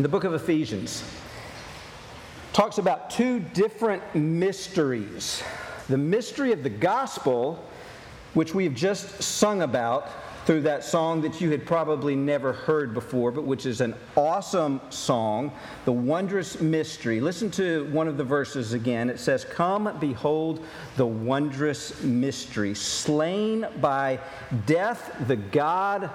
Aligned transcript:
in 0.00 0.02
the 0.02 0.08
book 0.08 0.24
of 0.24 0.32
Ephesians 0.32 1.04
talks 2.54 2.78
about 2.78 3.10
two 3.10 3.38
different 3.38 4.02
mysteries 4.14 5.42
the 5.90 5.98
mystery 5.98 6.52
of 6.52 6.62
the 6.62 6.70
gospel, 6.70 7.62
which 8.32 8.54
we've 8.54 8.74
just 8.74 9.22
sung 9.22 9.60
about 9.60 10.08
through 10.46 10.62
that 10.62 10.84
song 10.84 11.20
that 11.20 11.38
you 11.42 11.50
had 11.50 11.66
probably 11.66 12.16
never 12.16 12.54
heard 12.54 12.94
before, 12.94 13.30
but 13.30 13.44
which 13.44 13.66
is 13.66 13.82
an 13.82 13.94
awesome 14.16 14.80
song, 14.88 15.52
The 15.84 15.92
Wondrous 15.92 16.62
Mystery. 16.62 17.20
Listen 17.20 17.50
to 17.50 17.84
one 17.92 18.08
of 18.08 18.16
the 18.16 18.24
verses 18.24 18.72
again. 18.72 19.10
It 19.10 19.20
says, 19.20 19.44
Come, 19.44 19.98
behold 20.00 20.64
the 20.96 21.04
wondrous 21.04 22.02
mystery, 22.02 22.74
slain 22.74 23.66
by 23.82 24.18
death, 24.64 25.14
the 25.26 25.36
God 25.36 26.08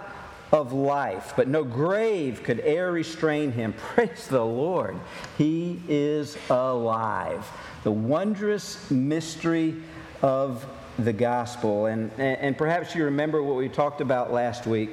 of 0.56 0.72
life, 0.72 1.34
but 1.36 1.50
no 1.50 1.66
grave 1.66 2.42
could 2.42 2.62
e'er 2.62 2.90
restrain 2.90 3.52
him. 3.52 3.74
Praise 3.78 4.28
the 4.28 4.44
Lord. 4.44 4.98
He 5.38 5.82
is 5.90 6.38
alive. 6.50 7.46
The 7.84 7.92
wondrous 7.92 8.90
mystery 8.90 9.76
of 10.22 10.66
the 10.98 11.12
gospel. 11.12 11.88
And, 11.88 12.10
and, 12.18 12.58
perhaps 12.58 12.96
you 12.96 13.04
remember 13.04 13.44
what 13.44 13.58
we 13.58 13.68
talked 13.68 14.00
about 14.00 14.32
last 14.32 14.66
week. 14.66 14.92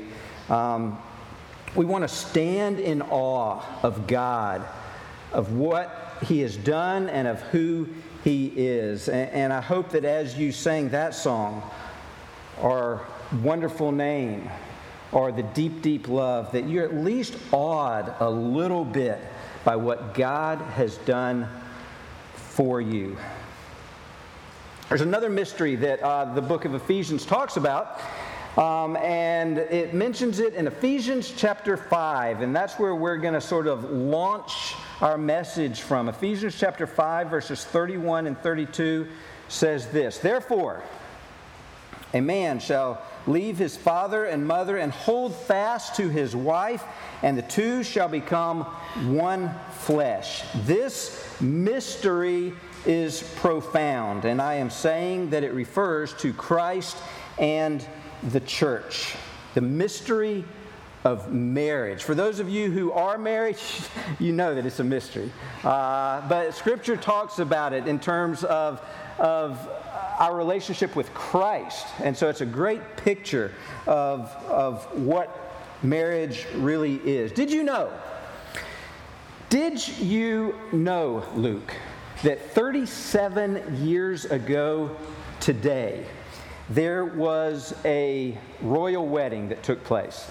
Um, 0.49 0.99
we 1.77 1.85
want 1.85 2.03
to 2.03 2.09
stand 2.09 2.81
in 2.81 3.01
awe 3.03 3.63
of 3.85 4.09
God, 4.09 4.67
of 5.33 5.53
what 5.53 6.19
He 6.25 6.41
has 6.41 6.57
done, 6.57 7.09
and 7.09 7.29
of 7.29 7.41
who 7.41 7.89
He 8.25 8.49
is. 8.57 9.09
And, 9.09 9.31
and 9.31 9.53
I 9.53 9.61
hope 9.61 9.91
that 9.91 10.05
as 10.05 10.37
you 10.37 10.51
sang 10.51 10.89
that 10.89 11.15
song, 11.15 11.63
our 12.61 13.07
wonderful 13.43 13.93
name, 13.93 14.51
or 15.13 15.31
the 15.31 15.43
deep, 15.43 15.83
deep 15.83 16.09
love, 16.09 16.51
that 16.53 16.69
you're 16.69 16.85
at 16.85 16.95
least 16.95 17.37
awed 17.53 18.15
a 18.21 18.29
little 18.29 18.85
bit 18.85 19.21
by 19.65 19.77
what 19.77 20.15
God 20.15 20.59
has 20.59 20.97
done 20.99 21.49
for 22.35 22.81
you. 22.81 23.17
There's 24.89 25.01
another 25.01 25.31
mystery 25.31 25.77
that 25.77 26.01
uh, 26.03 26.35
the 26.35 26.43
book 26.43 26.65
of 26.65 26.75
Ephesians 26.75 27.25
talks 27.25 27.57
about, 27.57 28.01
um, 28.59 28.97
and 28.97 29.59
it 29.59 29.95
mentions 29.95 30.39
it 30.39 30.55
in 30.55 30.67
Ephesians 30.67 31.33
chapter 31.35 31.77
5, 31.77 32.43
and 32.43 32.55
that's 32.55 32.79
where 32.79 32.95
we're 32.95 33.17
going 33.17 33.35
to 33.35 33.41
sort 33.41 33.67
of 33.67 33.91
launch 33.91 34.75
our 35.01 35.17
message 35.17 35.81
from. 35.81 36.09
Ephesians 36.09 36.59
chapter 36.59 36.87
5, 36.87 37.31
verses 37.31 37.65
31 37.65 38.27
and 38.27 38.39
32 38.39 39.09
says 39.49 39.87
this 39.89 40.19
Therefore, 40.19 40.83
a 42.15 42.21
man 42.21 42.59
shall 42.59 43.03
leave 43.27 43.59
his 43.59 43.77
father 43.77 44.25
and 44.25 44.47
mother 44.47 44.77
and 44.77 44.93
hold 44.93 45.35
fast 45.35 45.97
to 45.97 46.09
his 46.09 46.37
wife, 46.37 46.85
and 47.23 47.37
the 47.39 47.43
two 47.43 47.83
shall 47.83 48.09
become 48.09 48.63
one 49.17 49.55
flesh. 49.81 50.43
This 50.65 51.41
mystery 51.41 52.53
is 52.85 53.23
profound, 53.37 54.25
and 54.25 54.43
I 54.43 54.55
am 54.55 54.71
saying 54.71 55.31
that 55.31 55.45
it 55.45 55.55
refers 55.55 56.13
to 56.15 56.33
Christ 56.33 56.97
and 57.39 57.85
the 58.31 58.41
church. 58.41 59.15
The 59.55 59.61
mystery 59.61 60.45
of 61.05 61.33
marriage. 61.33 62.05
For 62.05 62.15
those 62.15 62.39
of 62.39 62.49
you 62.49 62.71
who 62.71 62.93
are 62.93 63.19
married, 63.19 63.57
you 64.19 64.33
know 64.33 64.55
that 64.55 64.67
it's 64.67 64.81
a 64.81 64.85
mystery. 64.85 65.33
Uh, 65.65 66.27
but 66.29 66.55
Scripture 66.55 66.97
talks 66.97 67.39
about 67.39 67.73
it 67.73 67.87
in 67.87 67.99
terms 67.99 68.45
of, 68.45 68.81
of 69.19 69.69
our 70.23 70.37
relationship 70.37 70.95
with 70.95 71.13
Christ. 71.15 71.85
And 71.99 72.17
so 72.17 72.29
it's 72.29 72.43
a 72.43 72.47
great 72.47 72.97
picture 72.97 73.53
of, 73.89 74.31
of 74.47 74.85
what 74.97 75.53
marriage 75.83 76.47
really 76.55 76.95
is. 77.05 77.33
Did 77.33 77.51
you 77.51 77.65
know? 77.65 77.93
Did 79.49 79.87
you 79.99 80.55
know, 80.71 81.27
Luke, 81.35 81.75
that 82.23 82.53
37 82.53 83.85
years 83.85 84.25
ago 84.27 84.97
today, 85.41 86.07
there 86.71 87.05
was 87.05 87.75
a 87.85 88.39
royal 88.61 89.09
wedding 89.09 89.49
that 89.49 89.65
took 89.65 89.83
place? 89.83 90.31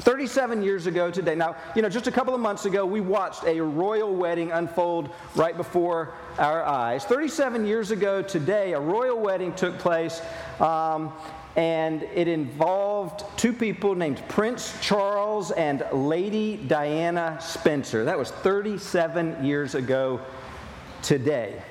37 0.00 0.62
years 0.62 0.86
ago 0.86 1.10
today. 1.10 1.34
Now, 1.34 1.56
you 1.74 1.82
know, 1.82 1.88
just 1.88 2.06
a 2.06 2.12
couple 2.12 2.34
of 2.34 2.40
months 2.40 2.66
ago, 2.66 2.84
we 2.84 3.00
watched 3.00 3.44
a 3.44 3.60
royal 3.60 4.14
wedding 4.14 4.52
unfold 4.52 5.10
right 5.34 5.56
before 5.56 6.12
our 6.38 6.62
eyes. 6.64 7.04
37 7.04 7.66
years 7.66 7.90
ago 7.90 8.22
today, 8.22 8.74
a 8.74 8.80
royal 8.80 9.18
wedding 9.18 9.54
took 9.54 9.78
place, 9.78 10.20
um, 10.60 11.12
and 11.56 12.02
it 12.02 12.28
involved 12.28 13.24
two 13.38 13.52
people 13.52 13.94
named 13.94 14.22
Prince 14.28 14.74
Charles 14.82 15.50
and 15.52 15.82
Lady 15.92 16.56
Diana 16.56 17.38
Spencer. 17.40 18.04
That 18.04 18.18
was 18.18 18.30
37 18.30 19.44
years 19.44 19.74
ago 19.74 20.20
today. 21.02 21.62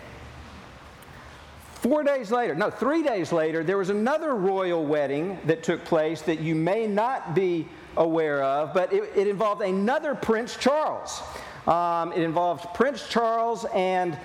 Four 1.76 2.02
days 2.02 2.32
later, 2.32 2.56
no, 2.56 2.72
three 2.72 3.04
days 3.04 3.32
later, 3.32 3.64
there 3.64 3.78
was 3.78 3.92
another 3.92 4.34
royal 4.34 4.84
wedding 4.84 5.38
that 5.46 5.62
took 5.62 5.86
place 5.86 6.24
that 6.24 6.40
you 6.40 6.56
may 6.56 6.88
not 6.88 7.36
be 7.36 7.68
aware 7.98 8.44
of, 8.44 8.74
but 8.74 8.92
it, 8.92 9.12
it 9.16 9.28
involved 9.28 9.62
another 9.62 10.16
Prince 10.16 10.56
Charles. 10.58 11.22
Um, 11.68 12.12
it 12.14 12.22
involved 12.22 12.74
Prince 12.74 13.08
Charles 13.08 13.66
and 13.74 14.18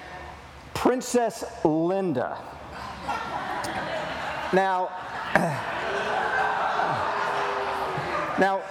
Princess 0.74 1.44
Linda. 1.64 2.38
Now, 4.52 4.90
now, 8.38 8.62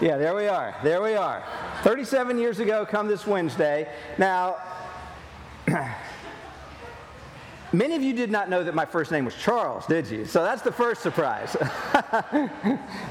yeah, 0.00 0.16
there 0.16 0.34
we 0.34 0.48
are. 0.48 0.74
There 0.82 1.02
we 1.02 1.14
are. 1.14 1.44
37 1.82 2.38
years 2.38 2.58
ago, 2.58 2.86
come 2.86 3.06
this 3.06 3.26
Wednesday. 3.26 3.88
Now, 4.18 4.56
Many 7.72 7.94
of 7.94 8.02
you 8.02 8.12
did 8.12 8.32
not 8.32 8.50
know 8.50 8.64
that 8.64 8.74
my 8.74 8.84
first 8.84 9.12
name 9.12 9.24
was 9.24 9.36
Charles, 9.36 9.86
did 9.86 10.08
you? 10.08 10.24
So 10.24 10.42
that's 10.42 10.62
the 10.62 10.72
first 10.72 11.02
surprise. 11.02 11.56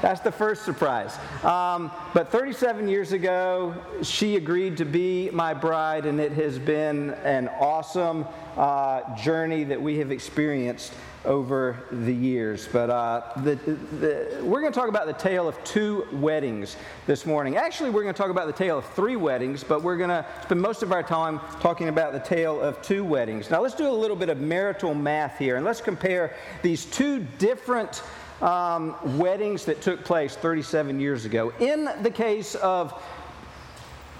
that's 0.02 0.20
the 0.20 0.30
first 0.30 0.66
surprise. 0.66 1.16
Um, 1.42 1.90
but 2.12 2.30
37 2.30 2.86
years 2.86 3.12
ago, 3.12 3.74
she 4.02 4.36
agreed 4.36 4.76
to 4.76 4.84
be 4.84 5.30
my 5.30 5.54
bride, 5.54 6.04
and 6.04 6.20
it 6.20 6.32
has 6.32 6.58
been 6.58 7.10
an 7.24 7.48
awesome 7.58 8.26
uh, 8.58 9.16
journey 9.16 9.64
that 9.64 9.80
we 9.80 9.96
have 9.96 10.10
experienced 10.10 10.92
over 11.24 11.76
the 11.90 12.14
years. 12.14 12.68
But 12.70 12.90
uh, 12.90 13.22
the, 13.42 13.56
the, 13.56 14.40
we're 14.42 14.60
going 14.60 14.72
to 14.72 14.78
talk 14.78 14.88
about 14.88 15.06
the 15.06 15.12
tale 15.12 15.48
of 15.48 15.62
two 15.64 16.06
weddings 16.12 16.76
this 17.06 17.26
morning. 17.26 17.56
Actually, 17.56 17.90
we're 17.90 18.02
going 18.02 18.14
to 18.14 18.18
talk 18.18 18.30
about 18.30 18.46
the 18.46 18.52
tale 18.52 18.78
of 18.78 18.86
three 18.94 19.16
weddings, 19.16 19.62
but 19.62 19.82
we're 19.82 19.98
going 19.98 20.10
to 20.10 20.24
spend 20.42 20.60
most 20.60 20.82
of 20.82 20.92
our 20.92 21.02
time 21.02 21.38
talking 21.60 21.88
about 21.88 22.12
the 22.12 22.20
tale 22.20 22.60
of 22.60 22.80
two 22.80 23.04
weddings. 23.04 23.50
Now, 23.50 23.60
let's 23.60 23.74
do 23.74 23.88
a 23.88 23.92
little 23.92 24.16
bit 24.16 24.30
of 24.30 24.38
marital 24.38 24.94
math 24.94 25.38
here, 25.38 25.56
and 25.56 25.64
let's 25.64 25.80
compare 25.80 26.34
these 26.62 26.86
two 26.86 27.26
different 27.38 28.02
um, 28.40 28.96
weddings 29.18 29.66
that 29.66 29.82
took 29.82 30.04
place 30.04 30.34
37 30.36 30.98
years 30.98 31.26
ago. 31.26 31.52
In 31.60 31.90
the 32.02 32.10
case 32.10 32.54
of 32.56 33.02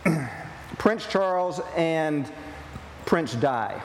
Prince 0.79 1.07
Charles 1.07 1.61
and 1.77 2.31
Prince 3.07 3.35
Di, 3.35 3.81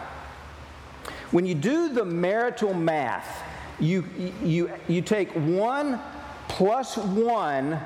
when 1.31 1.45
you 1.45 1.55
do 1.55 1.89
the 1.89 2.05
marital 2.05 2.73
math, 2.73 3.43
you, 3.79 4.05
you, 4.43 4.71
you 4.87 5.01
take 5.01 5.29
one 5.31 5.99
plus 6.47 6.97
one, 6.97 7.79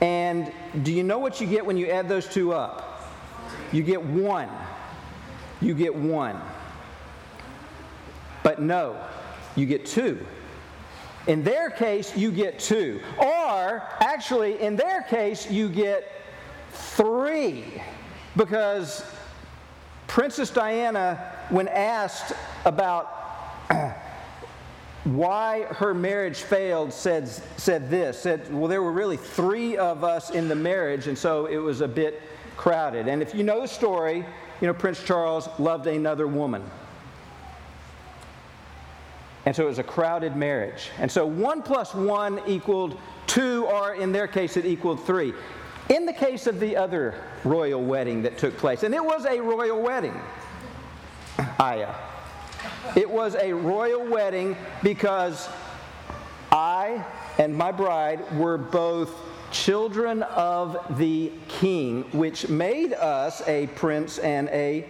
and 0.00 0.52
do 0.82 0.92
you 0.92 1.04
know 1.04 1.18
what 1.18 1.40
you 1.40 1.46
get 1.46 1.64
when 1.64 1.76
you 1.76 1.86
add 1.86 2.08
those 2.08 2.26
two 2.26 2.52
up? 2.52 3.10
You 3.72 3.82
get 3.82 4.02
one. 4.02 4.48
You 5.60 5.74
get 5.74 5.94
one. 5.94 6.40
But 8.42 8.60
no, 8.60 8.96
you 9.54 9.66
get 9.66 9.86
two. 9.86 10.24
In 11.28 11.44
their 11.44 11.70
case, 11.70 12.16
you 12.16 12.32
get 12.32 12.58
two. 12.58 13.00
Or, 13.18 13.82
actually, 14.00 14.60
in 14.60 14.74
their 14.74 15.02
case, 15.02 15.48
you 15.48 15.68
get 15.68 16.10
three. 16.72 17.80
Because 18.36 19.04
Princess 20.08 20.50
Diana, 20.50 21.32
when 21.50 21.68
asked 21.68 22.32
about 22.64 23.06
why 25.04 25.62
her 25.70 25.94
marriage 25.94 26.42
failed, 26.42 26.92
said, 26.92 27.28
said 27.28 27.90
this 27.90 28.18
said, 28.18 28.52
Well, 28.52 28.68
there 28.68 28.82
were 28.82 28.92
really 28.92 29.16
three 29.16 29.76
of 29.76 30.04
us 30.04 30.30
in 30.30 30.48
the 30.48 30.54
marriage, 30.54 31.06
and 31.08 31.18
so 31.18 31.46
it 31.46 31.56
was 31.56 31.80
a 31.80 31.88
bit 31.88 32.22
crowded. 32.56 33.08
And 33.08 33.22
if 33.22 33.34
you 33.34 33.42
know 33.42 33.60
the 33.60 33.68
story, 33.68 34.24
you 34.60 34.66
know, 34.66 34.74
Prince 34.74 35.02
Charles 35.02 35.48
loved 35.58 35.86
another 35.86 36.28
woman. 36.28 36.62
And 39.44 39.56
so 39.56 39.64
it 39.64 39.66
was 39.66 39.80
a 39.80 39.84
crowded 39.84 40.36
marriage. 40.36 40.90
And 40.98 41.10
so 41.10 41.26
one 41.26 41.62
plus 41.62 41.94
one 41.94 42.40
equaled 42.46 42.96
two, 43.26 43.66
or 43.66 43.94
in 43.94 44.12
their 44.12 44.28
case, 44.28 44.56
it 44.56 44.64
equaled 44.64 45.04
three. 45.04 45.34
In 45.88 46.06
the 46.06 46.12
case 46.12 46.46
of 46.46 46.60
the 46.60 46.76
other 46.76 47.20
royal 47.42 47.82
wedding 47.82 48.22
that 48.22 48.38
took 48.38 48.56
place, 48.56 48.84
and 48.84 48.94
it 48.94 49.04
was 49.04 49.26
a 49.26 49.40
royal 49.40 49.82
wedding, 49.82 50.14
Aya. 51.58 51.92
It 52.96 53.08
was 53.08 53.34
a 53.36 53.52
royal 53.52 54.04
wedding 54.04 54.56
because 54.82 55.48
I 56.50 57.04
and 57.38 57.56
my 57.56 57.72
bride 57.72 58.20
were 58.38 58.58
both 58.58 59.14
children 59.50 60.22
of 60.22 60.98
the 60.98 61.32
king, 61.48 62.02
which 62.12 62.48
made 62.48 62.92
us 62.94 63.46
a 63.46 63.66
prince 63.68 64.18
and 64.18 64.48
a 64.48 64.86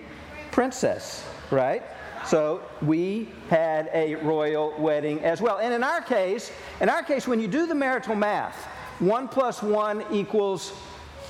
princess, 0.51 1.25
right? 1.51 1.83
So 2.27 2.63
we 2.81 3.29
had 3.49 3.91
a 3.93 4.15
royal 4.17 4.75
wedding 4.79 5.21
as 5.21 5.41
well. 5.41 5.59
And 5.59 5.75
in 5.75 5.83
our 5.83 6.01
case, 6.01 6.53
in 6.81 6.89
our 6.89 7.03
case, 7.03 7.27
when 7.27 7.41
you 7.41 7.49
do 7.49 7.67
the 7.67 7.75
marital 7.75 8.15
math, 8.15 8.57
one 9.01 9.29
plus 9.29 9.63
one 9.63 10.05
equals 10.13 10.71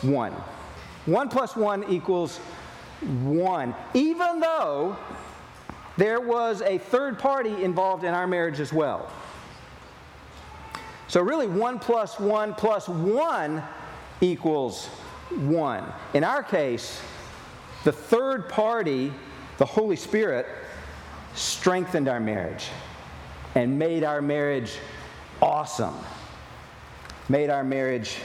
one. 0.02 0.32
One 1.06 1.28
plus 1.28 1.56
one 1.56 1.84
equals 1.88 2.38
one. 3.22 3.74
Even 3.94 4.40
though 4.40 4.96
there 5.96 6.20
was 6.20 6.62
a 6.62 6.78
third 6.78 7.18
party 7.18 7.62
involved 7.62 8.04
in 8.04 8.14
our 8.14 8.26
marriage 8.26 8.60
as 8.60 8.72
well. 8.72 9.10
So, 11.08 11.20
really, 11.20 11.46
1 11.46 11.78
plus 11.78 12.18
1 12.18 12.54
plus 12.54 12.88
1 12.88 13.62
equals 14.20 14.86
1. 15.28 15.92
In 16.14 16.24
our 16.24 16.42
case, 16.42 17.02
the 17.84 17.92
third 17.92 18.48
party, 18.48 19.12
the 19.58 19.66
Holy 19.66 19.96
Spirit, 19.96 20.46
strengthened 21.34 22.08
our 22.08 22.20
marriage 22.20 22.68
and 23.54 23.78
made 23.78 24.04
our 24.04 24.22
marriage 24.22 24.78
awesome, 25.42 25.96
made 27.28 27.50
our 27.50 27.64
marriage 27.64 28.16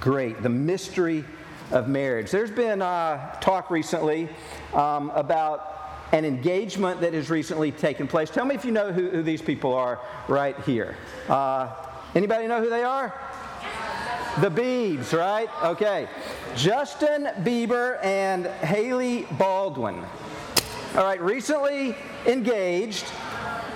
great. 0.00 0.42
The 0.42 0.48
mystery 0.48 1.24
of 1.70 1.88
marriage. 1.88 2.30
There's 2.30 2.50
been 2.50 2.82
uh, 2.82 3.38
talk 3.40 3.70
recently 3.70 4.28
um, 4.74 5.10
about 5.10 5.71
an 6.12 6.24
engagement 6.24 7.00
that 7.00 7.14
has 7.14 7.30
recently 7.30 7.72
taken 7.72 8.06
place. 8.06 8.30
Tell 8.30 8.44
me 8.44 8.54
if 8.54 8.64
you 8.64 8.70
know 8.70 8.92
who, 8.92 9.08
who 9.10 9.22
these 9.22 9.42
people 9.42 9.74
are 9.74 9.98
right 10.28 10.58
here. 10.60 10.96
Uh, 11.28 11.68
Anybody 12.14 12.46
know 12.46 12.60
who 12.60 12.68
they 12.68 12.84
are? 12.84 13.14
The 14.40 14.50
Biebs, 14.50 15.16
right? 15.18 15.48
Okay. 15.62 16.08
Justin 16.54 17.24
Bieber 17.38 18.02
and 18.04 18.46
Hailey 18.46 19.26
Baldwin. 19.38 20.04
All 20.94 21.04
right, 21.04 21.20
recently 21.22 21.96
engaged. 22.26 23.06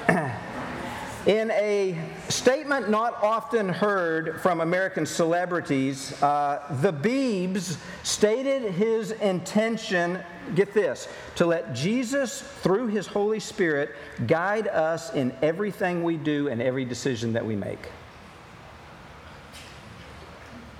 In 1.26 1.50
a 1.50 1.98
statement 2.28 2.90
not 2.90 3.22
often 3.22 3.70
heard 3.70 4.38
from 4.42 4.60
American 4.60 5.06
celebrities, 5.06 6.22
uh, 6.22 6.62
the 6.82 6.92
Biebs 6.92 7.78
stated 8.02 8.70
his 8.70 9.12
intention, 9.12 10.22
get 10.54 10.72
this, 10.72 11.08
to 11.36 11.46
let 11.46 11.74
Jesus, 11.74 12.42
through 12.42 12.88
his 12.88 13.06
Holy 13.06 13.40
Spirit, 13.40 13.90
guide 14.26 14.68
us 14.68 15.12
in 15.14 15.34
everything 15.42 16.02
we 16.02 16.16
do 16.16 16.48
and 16.48 16.62
every 16.62 16.84
decision 16.84 17.32
that 17.32 17.44
we 17.44 17.56
make. 17.56 17.90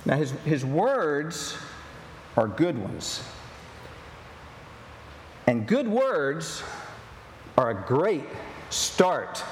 Now, 0.05 0.17
his, 0.17 0.31
his 0.45 0.65
words 0.65 1.59
are 2.37 2.47
good 2.47 2.79
ones. 2.79 3.23
And 5.47 5.67
good 5.67 5.89
words 5.89 6.63
are 7.59 7.71
a 7.71 7.87
great 7.87 8.25
start. 8.71 9.43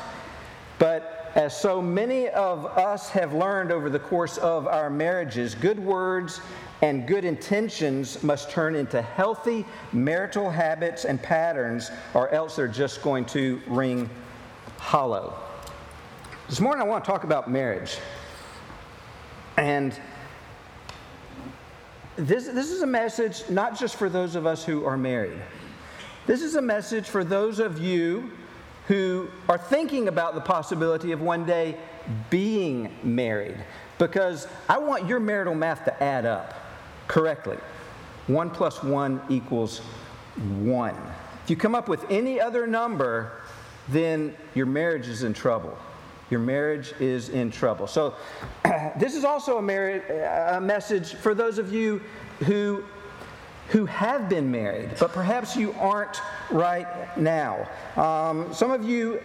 But 0.78 1.32
as 1.34 1.58
so 1.58 1.82
many 1.82 2.28
of 2.28 2.66
us 2.66 3.08
have 3.10 3.32
learned 3.32 3.72
over 3.72 3.90
the 3.90 3.98
course 3.98 4.38
of 4.38 4.66
our 4.68 4.90
marriages, 4.90 5.54
good 5.54 5.78
words 5.78 6.40
and 6.82 7.06
good 7.06 7.24
intentions 7.24 8.22
must 8.22 8.50
turn 8.50 8.74
into 8.74 9.00
healthy 9.00 9.64
marital 9.92 10.50
habits 10.50 11.04
and 11.04 11.22
patterns, 11.22 11.90
or 12.12 12.28
else 12.30 12.56
they're 12.56 12.68
just 12.68 13.02
going 13.02 13.24
to 13.26 13.60
ring 13.66 14.08
hollow. 14.78 15.34
This 16.48 16.60
morning, 16.60 16.82
I 16.82 16.84
want 16.84 17.04
to 17.04 17.10
talk 17.10 17.24
about 17.24 17.50
marriage. 17.50 17.96
And 19.56 19.98
this, 22.16 22.46
this 22.46 22.70
is 22.70 22.82
a 22.82 22.86
message 22.86 23.48
not 23.48 23.78
just 23.78 23.96
for 23.96 24.08
those 24.08 24.34
of 24.34 24.46
us 24.46 24.64
who 24.64 24.84
are 24.84 24.96
married. 24.96 25.40
This 26.26 26.42
is 26.42 26.54
a 26.54 26.62
message 26.62 27.08
for 27.08 27.24
those 27.24 27.58
of 27.58 27.78
you 27.78 28.30
who 28.88 29.28
are 29.48 29.58
thinking 29.58 30.08
about 30.08 30.34
the 30.34 30.40
possibility 30.40 31.12
of 31.12 31.20
one 31.22 31.46
day 31.46 31.76
being 32.30 32.94
married. 33.02 33.56
Because 33.98 34.46
I 34.68 34.78
want 34.78 35.08
your 35.08 35.20
marital 35.20 35.54
math 35.54 35.84
to 35.84 36.02
add 36.02 36.26
up 36.26 36.63
correctly. 37.08 37.58
One 38.26 38.50
plus 38.50 38.82
one 38.82 39.20
equals 39.28 39.80
one. 40.60 40.96
If 41.42 41.50
you 41.50 41.56
come 41.56 41.74
up 41.74 41.88
with 41.88 42.04
any 42.10 42.40
other 42.40 42.66
number, 42.66 43.42
then 43.88 44.34
your 44.54 44.66
marriage 44.66 45.08
is 45.08 45.22
in 45.22 45.34
trouble 45.34 45.78
your 46.30 46.40
marriage 46.40 46.92
is 47.00 47.28
in 47.28 47.50
trouble. 47.50 47.86
So, 47.86 48.14
this 48.98 49.14
is 49.14 49.24
also 49.24 49.58
a, 49.58 49.62
marriage, 49.62 50.02
a 50.10 50.60
message 50.60 51.14
for 51.14 51.34
those 51.34 51.58
of 51.58 51.72
you 51.72 52.00
who, 52.40 52.84
who 53.68 53.86
have 53.86 54.28
been 54.28 54.50
married, 54.50 54.90
but 54.98 55.12
perhaps 55.12 55.56
you 55.56 55.72
aren't 55.74 56.20
right 56.50 57.16
now. 57.16 57.68
Um, 57.96 58.52
some 58.52 58.70
of 58.70 58.84
you 58.84 59.20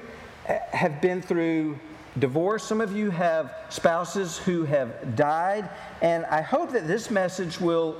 have 0.46 1.02
been 1.02 1.22
through 1.22 1.80
divorce, 2.19 2.63
some 2.63 2.81
of 2.81 2.95
you 2.95 3.10
have 3.12 3.54
spouses 3.69 4.38
who 4.38 4.63
have 4.66 5.16
died, 5.16 5.69
and 6.01 6.25
I 6.25 6.42
hope 6.42 6.71
that 6.71 6.88
this 6.88 7.10
message 7.10 7.60
will. 7.60 7.98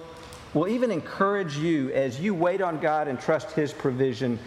Will 0.56 0.68
even 0.68 0.90
encourage 0.90 1.58
you 1.58 1.92
as 1.92 2.20
you 2.20 2.34
wait 2.34 2.60
on 2.60 2.80
God 2.80 3.08
and 3.08 3.22
trust 3.22 3.52
His 3.52 3.72
provision 3.72 4.40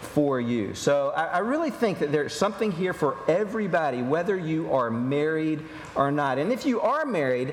for 0.00 0.40
you. 0.40 0.74
So 0.74 1.12
I, 1.14 1.24
I, 1.24 1.38
really 1.40 1.70
think 1.70 1.98
that 1.98 2.10
there's 2.10 2.32
something 2.32 2.72
here 2.72 2.94
for 2.94 3.18
everybody, 3.28 4.00
whether 4.00 4.34
you 4.34 4.72
are 4.72 4.90
married 4.90 5.62
or 5.94 6.10
not. 6.10 6.38
And 6.38 6.52
if 6.52 6.64
you 6.64 6.80
are 6.80 7.04
married, 7.04 7.52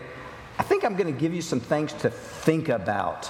I 0.57 0.63
think 0.63 0.85
I'm 0.85 0.95
going 0.95 1.13
to 1.13 1.19
give 1.19 1.33
you 1.33 1.41
some 1.41 1.59
things 1.59 1.91
to 1.95 2.09
think 2.09 2.69
about 2.69 3.29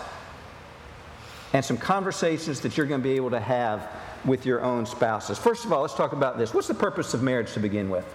and 1.53 1.63
some 1.63 1.77
conversations 1.77 2.61
that 2.61 2.77
you're 2.77 2.85
going 2.85 3.01
to 3.01 3.03
be 3.03 3.15
able 3.15 3.31
to 3.31 3.39
have 3.39 3.89
with 4.25 4.45
your 4.45 4.61
own 4.61 4.85
spouses. 4.85 5.37
First 5.37 5.65
of 5.65 5.73
all, 5.73 5.81
let's 5.81 5.93
talk 5.93 6.13
about 6.13 6.37
this. 6.37 6.53
What's 6.53 6.67
the 6.67 6.73
purpose 6.73 7.13
of 7.13 7.21
marriage 7.21 7.53
to 7.53 7.59
begin 7.59 7.89
with? 7.89 8.05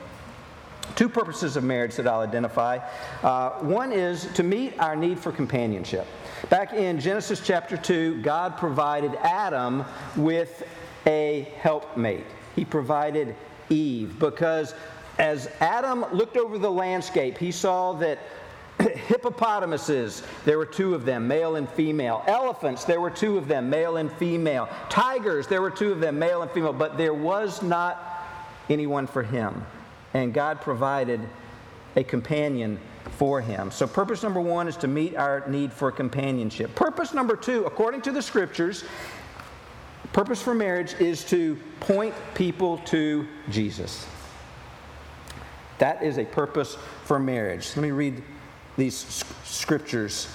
Two 0.97 1.09
purposes 1.09 1.57
of 1.57 1.65
marriage 1.65 1.97
that 1.97 2.07
I'll 2.07 2.21
identify. 2.21 2.79
Uh, 3.23 3.51
one 3.61 3.93
is 3.93 4.27
to 4.35 4.43
meet 4.43 4.79
our 4.79 4.97
need 4.97 5.19
for 5.19 5.31
companionship. 5.31 6.07
Back 6.49 6.73
in 6.73 6.99
Genesis 6.99 7.41
chapter 7.45 7.77
2, 7.77 8.23
God 8.23 8.57
provided 8.57 9.15
Adam 9.17 9.85
with 10.17 10.67
a 11.07 11.53
helpmate. 11.59 12.25
He 12.57 12.65
provided 12.65 13.37
Eve 13.69 14.19
because 14.19 14.75
as 15.19 15.49
Adam 15.61 16.05
looked 16.13 16.37
over 16.37 16.59
the 16.59 16.71
landscape, 16.71 17.37
he 17.39 17.51
saw 17.51 17.93
that 17.95 18.19
hippopotamuses, 18.79 20.23
there 20.45 20.59
were 20.59 20.67
two 20.67 20.95
of 20.95 21.05
them, 21.05 21.27
male 21.27 21.57
and 21.57 21.69
female. 21.71 22.23
Elephants, 22.27 22.85
there 22.85 23.01
were 23.01 23.11
two 23.11 23.37
of 23.39 23.49
them, 23.49 23.69
male 23.69 23.97
and 23.97 24.13
female. 24.13 24.69
Tigers, 24.89 25.47
there 25.47 25.63
were 25.63 25.71
two 25.71 25.93
of 25.93 26.01
them, 26.01 26.19
male 26.19 26.43
and 26.43 26.51
female. 26.51 26.73
But 26.73 26.97
there 26.97 27.15
was 27.15 27.63
not 27.63 28.03
anyone 28.69 29.07
for 29.07 29.23
him. 29.23 29.65
And 30.15 30.33
God 30.33 30.61
provided 30.61 31.21
a 31.97 32.05
companion 32.05 32.79
for 33.17 33.41
him. 33.41 33.71
So, 33.71 33.87
purpose 33.87 34.23
number 34.23 34.41
one 34.41 34.69
is 34.69 34.77
to 34.79 34.89
meet 34.89 35.17
our 35.17 35.49
need 35.49 35.73
for 35.73 35.91
companionship. 35.91 36.75
Purpose 36.75 37.13
number 37.13 37.37
two, 37.37 37.65
according 37.65 38.03
to 38.03 38.13
the 38.13 38.23
scriptures, 38.23 38.85
Purpose 40.13 40.41
for 40.41 40.55
marriage 40.55 40.95
is 40.95 41.25
to 41.27 41.57
point 41.81 42.15
people 42.35 42.79
to 42.79 43.27
Jesus. 43.51 44.07
That 45.79 46.03
is 46.03 46.19
a 46.19 46.25
purpose 46.25 46.77
for 47.05 47.19
marriage. 47.19 47.69
Let 47.77 47.83
me 47.83 47.91
read 47.91 48.23
these 48.79 49.25
scriptures 49.45 50.29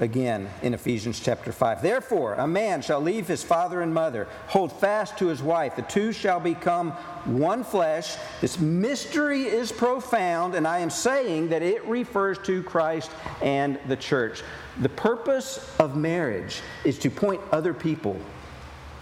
again 0.00 0.50
in 0.62 0.74
Ephesians 0.74 1.18
chapter 1.18 1.50
5. 1.50 1.80
Therefore, 1.80 2.34
a 2.34 2.46
man 2.46 2.82
shall 2.82 3.00
leave 3.00 3.26
his 3.26 3.42
father 3.42 3.80
and 3.80 3.92
mother, 3.92 4.28
hold 4.48 4.70
fast 4.70 5.16
to 5.18 5.28
his 5.28 5.42
wife. 5.42 5.74
The 5.74 5.82
two 5.82 6.12
shall 6.12 6.38
become 6.38 6.90
one 7.24 7.64
flesh. 7.64 8.16
This 8.42 8.60
mystery 8.60 9.44
is 9.44 9.72
profound, 9.72 10.54
and 10.54 10.68
I 10.68 10.80
am 10.80 10.90
saying 10.90 11.48
that 11.48 11.62
it 11.62 11.82
refers 11.86 12.38
to 12.40 12.62
Christ 12.62 13.10
and 13.40 13.80
the 13.88 13.96
church. 13.96 14.42
The 14.82 14.90
purpose 14.90 15.74
of 15.78 15.96
marriage 15.96 16.60
is 16.84 16.98
to 16.98 17.10
point 17.10 17.40
other 17.50 17.72
people 17.72 18.18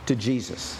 to 0.07 0.15
Jesus. 0.15 0.79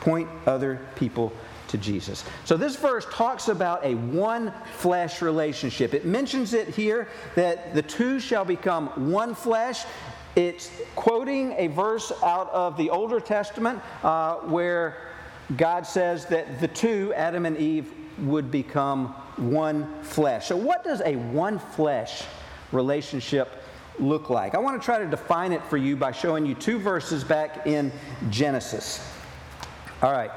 Point 0.00 0.28
other 0.46 0.86
people 0.94 1.32
to 1.68 1.78
Jesus. 1.78 2.24
So 2.44 2.56
this 2.56 2.76
verse 2.76 3.06
talks 3.10 3.48
about 3.48 3.84
a 3.84 3.94
one 3.94 4.52
flesh 4.74 5.22
relationship. 5.22 5.94
It 5.94 6.04
mentions 6.04 6.54
it 6.54 6.68
here 6.68 7.08
that 7.34 7.74
the 7.74 7.82
two 7.82 8.20
shall 8.20 8.44
become 8.44 9.10
one 9.10 9.34
flesh. 9.34 9.84
It's 10.34 10.70
quoting 10.94 11.52
a 11.52 11.68
verse 11.68 12.12
out 12.22 12.50
of 12.50 12.76
the 12.76 12.90
Older 12.90 13.20
Testament 13.20 13.80
uh, 14.02 14.36
where 14.36 14.98
God 15.56 15.86
says 15.86 16.26
that 16.26 16.60
the 16.60 16.68
two, 16.68 17.12
Adam 17.14 17.46
and 17.46 17.56
Eve, 17.56 17.92
would 18.18 18.50
become 18.50 19.08
one 19.36 20.02
flesh. 20.02 20.46
So, 20.46 20.56
what 20.56 20.84
does 20.84 21.00
a 21.02 21.16
one 21.16 21.58
flesh 21.58 22.24
relationship 22.72 23.62
look 23.98 24.30
like? 24.30 24.54
I 24.54 24.58
want 24.58 24.80
to 24.80 24.84
try 24.84 24.98
to 24.98 25.06
define 25.06 25.52
it 25.52 25.62
for 25.64 25.76
you 25.76 25.96
by 25.96 26.12
showing 26.12 26.44
you 26.46 26.54
two 26.54 26.78
verses 26.78 27.24
back 27.24 27.66
in 27.66 27.92
Genesis. 28.30 29.06
All 30.02 30.12
right. 30.12 30.30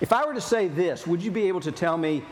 If 0.00 0.12
I 0.12 0.24
were 0.26 0.34
to 0.34 0.40
say 0.40 0.68
this, 0.68 1.06
would 1.06 1.22
you 1.22 1.30
be 1.30 1.48
able 1.48 1.60
to 1.60 1.72
tell 1.72 1.96
me 1.96 2.22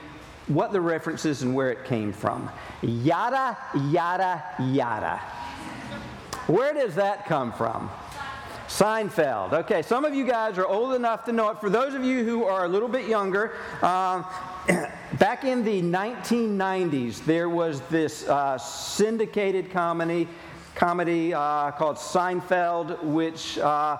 what 0.48 0.72
the 0.72 0.80
reference 0.80 1.24
is 1.24 1.42
and 1.42 1.54
where 1.54 1.70
it 1.70 1.84
came 1.84 2.12
from. 2.12 2.50
Yada, 2.82 3.56
yada, 3.90 4.42
yada. 4.58 5.18
Where 6.46 6.72
does 6.72 6.94
that 6.94 7.26
come 7.26 7.52
from? 7.52 7.90
Seinfeld. 8.66 9.52
Okay, 9.52 9.82
some 9.82 10.04
of 10.04 10.14
you 10.14 10.26
guys 10.26 10.58
are 10.58 10.66
old 10.66 10.94
enough 10.94 11.24
to 11.24 11.32
know 11.32 11.50
it. 11.50 11.60
For 11.60 11.70
those 11.70 11.94
of 11.94 12.04
you 12.04 12.24
who 12.24 12.44
are 12.44 12.64
a 12.64 12.68
little 12.68 12.88
bit 12.88 13.06
younger, 13.06 13.56
um, 13.82 14.24
back 15.18 15.44
in 15.44 15.64
the 15.64 15.82
1990s, 15.82 17.24
there 17.24 17.48
was 17.48 17.80
this 17.82 18.28
uh, 18.28 18.58
syndicated 18.58 19.70
comedy 19.70 20.28
comedy 20.78 21.34
uh, 21.34 21.72
called 21.72 21.96
Seinfeld, 21.96 23.02
which 23.02 23.58
uh, 23.58 23.98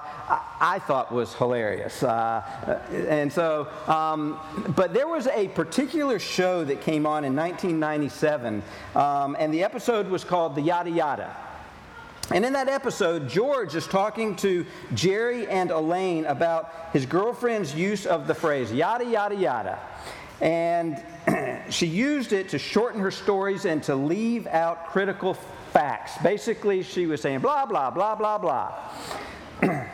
I, 0.61 0.81
thought 0.87 1.11
was 1.11 1.35
hilarious. 1.35 2.05
Uh, 2.05 2.81
and 3.09 3.33
so, 3.33 3.67
um, 3.89 4.39
but 4.77 4.95
there 4.95 5.09
was 5.09 5.27
a 5.27 5.49
particular 5.49 6.21
show 6.21 6.65
that 6.65 6.81
came 6.81 7.05
on 7.05 7.25
in 7.25 7.35
1997, 7.35 8.63
um, 8.95 9.37
and 9.41 9.53
the 9.53 9.65
episode 9.65 10.09
was 10.09 10.23
called 10.23 10.55
The 10.55 10.63
Yada 10.63 10.91
Yada. 10.91 11.37
And 12.31 12.45
in 12.45 12.53
that 12.53 12.69
episode, 12.69 13.29
George 13.29 13.75
is 13.75 13.87
talking 13.89 14.37
to 14.37 14.65
Jerry 14.95 15.49
and 15.49 15.73
Elaine 15.73 16.27
about 16.27 16.73
his 16.93 17.07
girlfriend's 17.07 17.75
use 17.75 18.07
of 18.07 18.29
the 18.29 18.35
phrase 18.35 18.71
yada, 18.71 19.05
yada, 19.05 19.35
yada. 19.35 19.79
And 20.41 21.03
she 21.71 21.87
used 21.87 22.33
it 22.33 22.51
to 22.51 22.59
shorten 22.59 23.01
her 23.01 23.11
stories 23.11 23.65
and 23.65 23.83
to 23.85 23.97
leave 23.97 24.47
out 24.47 24.89
critical 24.89 25.37
facts. 25.73 26.13
Basically, 26.23 26.83
she 26.83 27.07
was 27.07 27.21
saying 27.21 27.41
blah, 27.41 27.67
blah, 27.67 27.91
blah, 27.91 28.15
blah, 28.15 28.39
blah. 28.39 28.75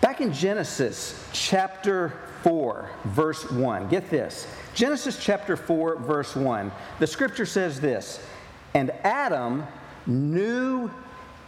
Back 0.00 0.20
in 0.20 0.32
Genesis 0.32 1.28
chapter 1.32 2.12
4, 2.42 2.90
verse 3.04 3.50
1, 3.50 3.88
get 3.88 4.10
this. 4.10 4.46
Genesis 4.74 5.22
chapter 5.22 5.56
4, 5.56 5.96
verse 5.96 6.34
1, 6.34 6.72
the 6.98 7.06
scripture 7.06 7.46
says 7.46 7.80
this 7.80 8.24
And 8.74 8.90
Adam 9.04 9.64
knew 10.06 10.90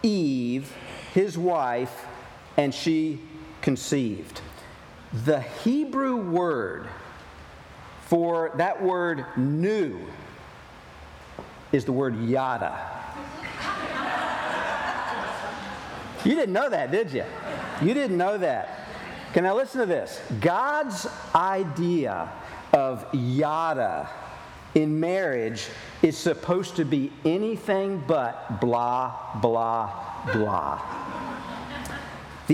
Eve, 0.02 0.72
his 1.12 1.36
wife, 1.36 2.06
and 2.56 2.72
she 2.72 3.20
conceived. 3.60 4.40
The 5.24 5.40
Hebrew 5.40 6.16
word 6.16 6.86
for 8.06 8.52
that 8.56 8.82
word 8.82 9.24
knew 9.36 9.98
is 11.74 11.84
the 11.84 11.92
word 11.92 12.16
yada. 12.20 12.78
You 16.24 16.34
didn't 16.34 16.52
know 16.52 16.70
that, 16.70 16.90
did 16.90 17.12
you? 17.12 17.24
You 17.82 17.92
didn't 17.92 18.16
know 18.16 18.38
that. 18.38 18.86
Can 19.32 19.44
I 19.44 19.52
listen 19.52 19.80
to 19.80 19.86
this? 19.86 20.22
God's 20.40 21.06
idea 21.34 22.32
of 22.72 23.04
yada 23.12 24.08
in 24.74 24.98
marriage 25.00 25.66
is 26.02 26.16
supposed 26.16 26.76
to 26.76 26.84
be 26.84 27.12
anything 27.24 28.02
but 28.06 28.60
blah, 28.60 29.40
blah, 29.40 29.92
blah. 30.32 30.80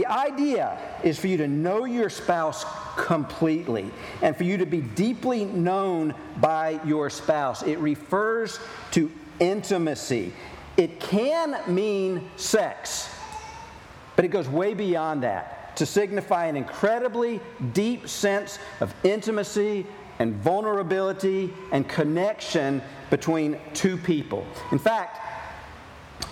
The 0.01 0.07
idea 0.07 0.79
is 1.05 1.19
for 1.19 1.27
you 1.27 1.37
to 1.37 1.47
know 1.47 1.85
your 1.85 2.09
spouse 2.09 2.65
completely 2.97 3.91
and 4.23 4.35
for 4.35 4.45
you 4.45 4.57
to 4.57 4.65
be 4.65 4.81
deeply 4.81 5.45
known 5.45 6.15
by 6.39 6.81
your 6.87 7.11
spouse. 7.11 7.63
It 7.63 7.79
refers 7.81 8.61
to 8.93 9.13
intimacy. 9.41 10.33
It 10.79 11.01
can 11.01 11.55
mean 11.67 12.31
sex, 12.37 13.15
but 14.17 14.25
it 14.25 14.29
goes 14.29 14.49
way 14.49 14.73
beyond 14.73 15.23
that 15.23 15.77
to 15.77 15.85
signify 15.85 16.47
an 16.47 16.57
incredibly 16.57 17.39
deep 17.75 18.09
sense 18.09 18.59
of 18.81 18.95
intimacy 19.05 19.85
and 20.19 20.35
vulnerability 20.37 21.53
and 21.73 21.87
connection 21.87 22.81
between 23.11 23.59
two 23.75 23.99
people. 23.99 24.47
In 24.73 24.79
fact, 24.79 25.19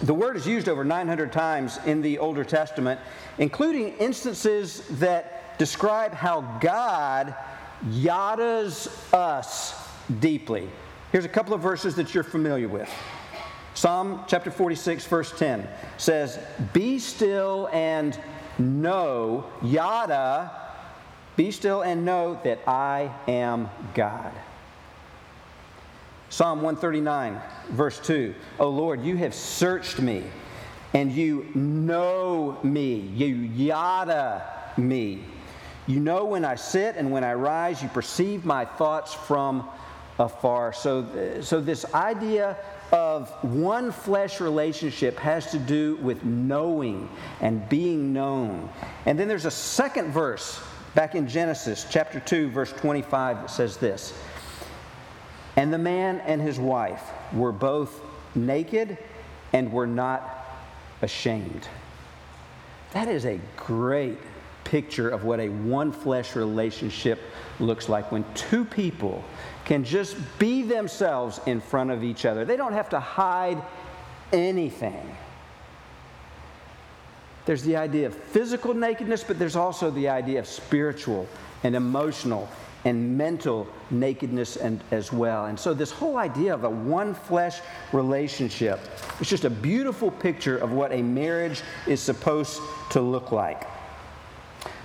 the 0.02 0.14
word 0.14 0.36
is 0.36 0.46
used 0.46 0.68
over 0.68 0.84
900 0.84 1.32
times 1.32 1.78
in 1.84 2.02
the 2.02 2.18
Older 2.18 2.44
Testament, 2.44 3.00
including 3.38 3.94
instances 3.94 4.86
that 4.98 5.58
describe 5.58 6.12
how 6.12 6.40
God 6.60 7.34
yadas 7.90 8.88
us 9.12 9.74
deeply. 10.20 10.68
Here's 11.10 11.24
a 11.24 11.28
couple 11.28 11.54
of 11.54 11.60
verses 11.60 11.96
that 11.96 12.14
you're 12.14 12.24
familiar 12.24 12.68
with. 12.68 12.88
Psalm 13.74 14.24
chapter 14.26 14.50
46, 14.50 15.06
verse 15.06 15.36
10 15.38 15.68
says, 15.96 16.38
Be 16.72 16.98
still 16.98 17.68
and 17.72 18.18
know, 18.58 19.46
yada, 19.62 20.50
be 21.36 21.50
still 21.50 21.82
and 21.82 22.04
know 22.04 22.40
that 22.44 22.60
I 22.68 23.12
am 23.28 23.68
God. 23.94 24.32
Psalm 26.30 26.60
139, 26.62 27.40
verse 27.70 27.98
2 28.00 28.34
O 28.60 28.68
Lord, 28.68 29.02
you 29.02 29.16
have 29.16 29.34
searched 29.34 30.00
me 30.00 30.24
and 30.94 31.12
you 31.12 31.46
know 31.54 32.58
me. 32.62 32.94
You 33.14 33.26
yada 33.26 34.44
me. 34.76 35.24
You 35.86 36.00
know 36.00 36.24
when 36.24 36.44
I 36.44 36.54
sit 36.54 36.96
and 36.96 37.10
when 37.10 37.24
I 37.24 37.34
rise. 37.34 37.82
You 37.82 37.88
perceive 37.88 38.44
my 38.44 38.64
thoughts 38.64 39.14
from 39.14 39.68
afar. 40.18 40.72
So, 40.72 41.40
so 41.40 41.60
this 41.60 41.84
idea 41.94 42.56
of 42.92 43.30
one 43.42 43.92
flesh 43.92 44.40
relationship 44.40 45.18
has 45.18 45.50
to 45.50 45.58
do 45.58 45.96
with 45.96 46.24
knowing 46.24 47.08
and 47.40 47.66
being 47.68 48.12
known. 48.12 48.70
And 49.06 49.18
then 49.18 49.28
there's 49.28 49.44
a 49.44 49.50
second 49.50 50.12
verse 50.12 50.60
Back 50.94 51.14
in 51.14 51.28
Genesis 51.28 51.86
chapter 51.88 52.18
2, 52.18 52.50
verse 52.50 52.72
25, 52.72 53.42
that 53.42 53.50
says 53.50 53.76
this 53.76 54.14
And 55.58 55.72
the 55.72 55.78
man 55.78 56.20
and 56.20 56.40
his 56.40 56.56
wife 56.56 57.02
were 57.32 57.50
both 57.50 58.00
naked 58.36 58.96
and 59.52 59.72
were 59.72 59.88
not 59.88 60.46
ashamed. 61.02 61.66
That 62.92 63.08
is 63.08 63.26
a 63.26 63.40
great 63.56 64.18
picture 64.62 65.08
of 65.08 65.24
what 65.24 65.40
a 65.40 65.48
one 65.48 65.90
flesh 65.90 66.36
relationship 66.36 67.18
looks 67.58 67.88
like 67.88 68.12
when 68.12 68.24
two 68.34 68.64
people 68.64 69.24
can 69.64 69.82
just 69.82 70.16
be 70.38 70.62
themselves 70.62 71.40
in 71.44 71.60
front 71.60 71.90
of 71.90 72.04
each 72.04 72.24
other. 72.24 72.44
They 72.44 72.56
don't 72.56 72.72
have 72.72 72.90
to 72.90 73.00
hide 73.00 73.60
anything. 74.32 75.16
There's 77.46 77.64
the 77.64 77.74
idea 77.74 78.06
of 78.06 78.14
physical 78.14 78.74
nakedness, 78.74 79.24
but 79.24 79.40
there's 79.40 79.56
also 79.56 79.90
the 79.90 80.08
idea 80.08 80.38
of 80.38 80.46
spiritual 80.46 81.26
and 81.64 81.74
emotional 81.74 82.48
and 82.84 83.18
mental 83.18 83.66
nakedness 83.90 84.56
and, 84.56 84.82
as 84.90 85.12
well. 85.12 85.46
And 85.46 85.58
so, 85.58 85.74
this 85.74 85.90
whole 85.90 86.16
idea 86.16 86.54
of 86.54 86.64
a 86.64 86.70
one 86.70 87.14
flesh 87.14 87.60
relationship 87.92 88.80
is 89.20 89.28
just 89.28 89.44
a 89.44 89.50
beautiful 89.50 90.10
picture 90.10 90.58
of 90.58 90.72
what 90.72 90.92
a 90.92 91.02
marriage 91.02 91.62
is 91.86 92.00
supposed 92.00 92.60
to 92.90 93.00
look 93.00 93.32
like. 93.32 93.66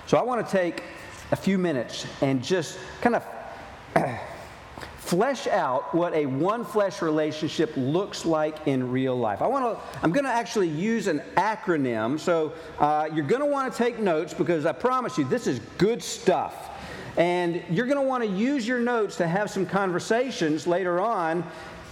So, 0.06 0.18
I 0.18 0.22
want 0.22 0.44
to 0.46 0.52
take 0.52 0.82
a 1.32 1.36
few 1.36 1.58
minutes 1.58 2.06
and 2.20 2.42
just 2.42 2.78
kind 3.00 3.16
of 3.16 3.24
flesh 5.04 5.46
out 5.46 5.94
what 5.94 6.14
a 6.14 6.24
one 6.24 6.64
flesh 6.64 7.02
relationship 7.02 7.72
looks 7.76 8.24
like 8.24 8.66
in 8.66 8.90
real 8.90 9.16
life. 9.16 9.42
I 9.42 9.46
want 9.46 9.78
to, 9.78 9.98
I'm 10.02 10.12
going 10.12 10.24
to 10.24 10.30
actually 10.30 10.68
use 10.68 11.08
an 11.08 11.20
acronym. 11.36 12.18
So 12.18 12.52
uh, 12.78 13.08
you're 13.14 13.26
going 13.26 13.42
to 13.42 13.46
want 13.46 13.70
to 13.72 13.78
take 13.78 13.98
notes 13.98 14.32
because 14.32 14.64
I 14.64 14.72
promise 14.72 15.18
you, 15.18 15.24
this 15.24 15.46
is 15.46 15.60
good 15.78 16.02
stuff. 16.02 16.70
And 17.16 17.62
you're 17.70 17.86
going 17.86 17.98
to 17.98 18.06
want 18.06 18.24
to 18.24 18.28
use 18.28 18.66
your 18.66 18.80
notes 18.80 19.16
to 19.16 19.26
have 19.26 19.50
some 19.50 19.66
conversations 19.66 20.66
later 20.66 21.00
on 21.00 21.44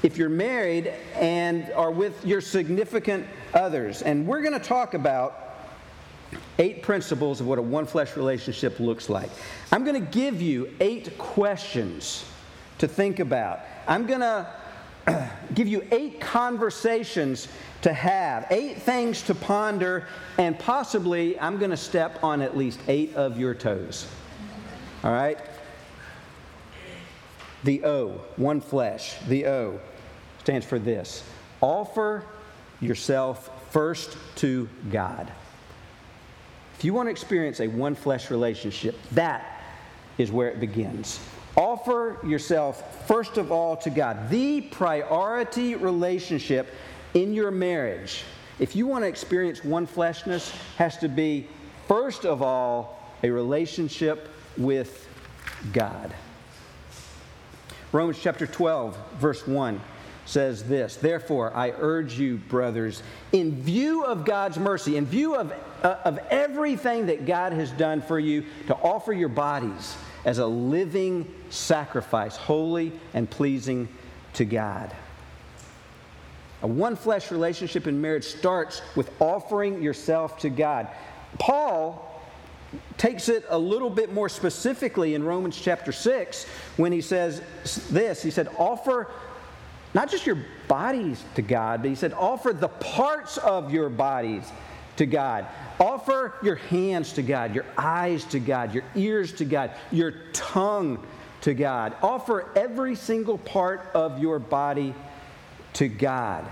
if 0.02 0.16
you're 0.16 0.28
married 0.28 0.92
and 1.14 1.70
are 1.72 1.92
with 1.92 2.24
your 2.26 2.40
significant 2.40 3.26
others. 3.54 4.02
And 4.02 4.26
we're 4.26 4.42
going 4.42 4.58
to 4.58 4.66
talk 4.66 4.94
about 4.94 5.42
eight 6.58 6.82
principles 6.82 7.40
of 7.40 7.46
what 7.46 7.58
a 7.58 7.62
one 7.62 7.86
flesh 7.86 8.16
relationship 8.16 8.80
looks 8.80 9.08
like. 9.08 9.30
I'm 9.70 9.84
going 9.84 10.00
to 10.00 10.10
give 10.10 10.42
you 10.42 10.72
eight 10.80 11.16
questions 11.18 12.24
to 12.78 12.88
think 12.88 13.20
about. 13.20 13.60
I'm 13.86 14.06
going 14.06 14.20
to 14.20 15.30
give 15.54 15.68
you 15.68 15.86
eight 15.92 16.20
conversations 16.20 17.48
to 17.82 17.92
have, 17.92 18.46
eight 18.50 18.82
things 18.82 19.22
to 19.22 19.34
ponder, 19.34 20.06
and 20.38 20.58
possibly 20.58 21.38
I'm 21.38 21.58
going 21.58 21.70
to 21.70 21.76
step 21.76 22.22
on 22.22 22.40
at 22.40 22.56
least 22.56 22.80
eight 22.88 23.14
of 23.14 23.38
your 23.38 23.54
toes. 23.54 24.06
All 25.04 25.12
right? 25.12 25.38
The 27.64 27.84
O, 27.84 28.20
one 28.36 28.60
flesh, 28.60 29.16
the 29.28 29.46
O 29.46 29.80
stands 30.40 30.66
for 30.66 30.78
this 30.78 31.22
offer 31.60 32.24
yourself 32.80 33.72
first 33.72 34.16
to 34.36 34.68
God. 34.90 35.30
If 36.76 36.84
you 36.84 36.92
want 36.92 37.06
to 37.06 37.10
experience 37.12 37.60
a 37.60 37.68
one 37.68 37.94
flesh 37.94 38.30
relationship, 38.30 38.98
that 39.12 39.62
is 40.18 40.32
where 40.32 40.48
it 40.48 40.58
begins. 40.58 41.20
Offer 41.56 42.18
yourself 42.24 43.06
first 43.06 43.38
of 43.38 43.52
all 43.52 43.76
to 43.76 43.90
God. 43.90 44.30
The 44.30 44.62
priority 44.62 45.76
relationship 45.76 46.74
in 47.14 47.32
your 47.32 47.50
marriage, 47.50 48.24
if 48.58 48.74
you 48.74 48.86
want 48.86 49.04
to 49.04 49.08
experience 49.08 49.62
one 49.62 49.86
fleshness, 49.86 50.50
has 50.76 50.98
to 50.98 51.08
be 51.08 51.46
first 51.86 52.24
of 52.24 52.42
all 52.42 53.12
a 53.22 53.30
relationship 53.30 54.28
with 54.56 55.08
God. 55.72 56.14
Romans 57.92 58.18
chapter 58.20 58.46
12, 58.46 58.96
verse 59.18 59.46
1 59.46 59.80
says 60.24 60.64
this 60.64 60.96
Therefore, 60.96 61.54
I 61.54 61.72
urge 61.78 62.18
you, 62.18 62.36
brothers, 62.36 63.02
in 63.32 63.62
view 63.62 64.04
of 64.04 64.24
God's 64.24 64.58
mercy, 64.58 64.96
in 64.96 65.04
view 65.06 65.34
of, 65.36 65.52
uh, 65.82 65.96
of 66.04 66.18
everything 66.30 67.06
that 67.06 67.26
God 67.26 67.52
has 67.52 67.70
done 67.72 68.00
for 68.00 68.18
you, 68.18 68.44
to 68.66 68.74
offer 68.76 69.12
your 69.12 69.28
bodies 69.28 69.96
as 70.24 70.38
a 70.38 70.46
living 70.46 71.32
sacrifice, 71.50 72.36
holy 72.36 72.92
and 73.14 73.28
pleasing 73.28 73.88
to 74.34 74.44
God. 74.44 74.94
A 76.62 76.66
one 76.66 76.94
flesh 76.94 77.30
relationship 77.32 77.86
in 77.88 78.00
marriage 78.00 78.24
starts 78.24 78.82
with 78.94 79.10
offering 79.20 79.82
yourself 79.82 80.38
to 80.38 80.48
God. 80.48 80.88
Paul 81.38 82.08
takes 82.96 83.28
it 83.28 83.44
a 83.48 83.58
little 83.58 83.90
bit 83.90 84.12
more 84.12 84.28
specifically 84.28 85.14
in 85.14 85.24
Romans 85.24 85.60
chapter 85.60 85.92
6 85.92 86.44
when 86.76 86.92
he 86.92 87.00
says 87.00 87.42
this. 87.90 88.22
He 88.22 88.30
said, 88.30 88.48
Offer 88.58 89.08
not 89.94 90.10
just 90.10 90.26
your 90.26 90.38
bodies 90.68 91.22
to 91.34 91.42
God, 91.42 91.82
but 91.82 91.88
he 91.88 91.94
said, 91.94 92.12
Offer 92.12 92.52
the 92.54 92.68
parts 92.68 93.38
of 93.38 93.72
your 93.72 93.88
bodies 93.88 94.44
to 94.96 95.06
God. 95.06 95.46
Offer 95.78 96.34
your 96.42 96.56
hands 96.56 97.12
to 97.14 97.22
God, 97.22 97.54
your 97.54 97.64
eyes 97.76 98.24
to 98.26 98.38
God, 98.38 98.74
your 98.74 98.84
ears 98.94 99.32
to 99.34 99.44
God, 99.44 99.72
your 99.90 100.12
tongue 100.32 101.04
to 101.42 101.54
God. 101.54 101.94
Offer 102.02 102.50
every 102.56 102.94
single 102.94 103.38
part 103.38 103.90
of 103.94 104.18
your 104.18 104.38
body 104.38 104.94
to 105.74 105.88
God. 105.88 106.46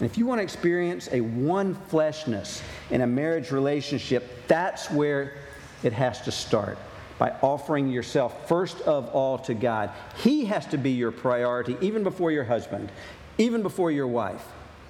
And 0.00 0.10
if 0.10 0.18
you 0.18 0.26
want 0.26 0.40
to 0.40 0.42
experience 0.42 1.08
a 1.12 1.20
one 1.20 1.74
fleshness 1.74 2.60
in 2.90 3.02
a 3.02 3.06
marriage 3.06 3.52
relationship, 3.52 4.48
that's 4.48 4.90
where 4.90 5.34
it 5.82 5.92
has 5.92 6.20
to 6.22 6.32
start 6.32 6.78
by 7.18 7.30
offering 7.40 7.88
yourself 7.88 8.48
first 8.48 8.80
of 8.80 9.08
all 9.10 9.38
to 9.38 9.54
God. 9.54 9.90
He 10.16 10.44
has 10.46 10.66
to 10.66 10.78
be 10.78 10.90
your 10.90 11.12
priority, 11.12 11.76
even 11.80 12.02
before 12.02 12.32
your 12.32 12.44
husband, 12.44 12.90
even 13.38 13.62
before 13.62 13.90
your 13.90 14.08
wife. 14.08 14.44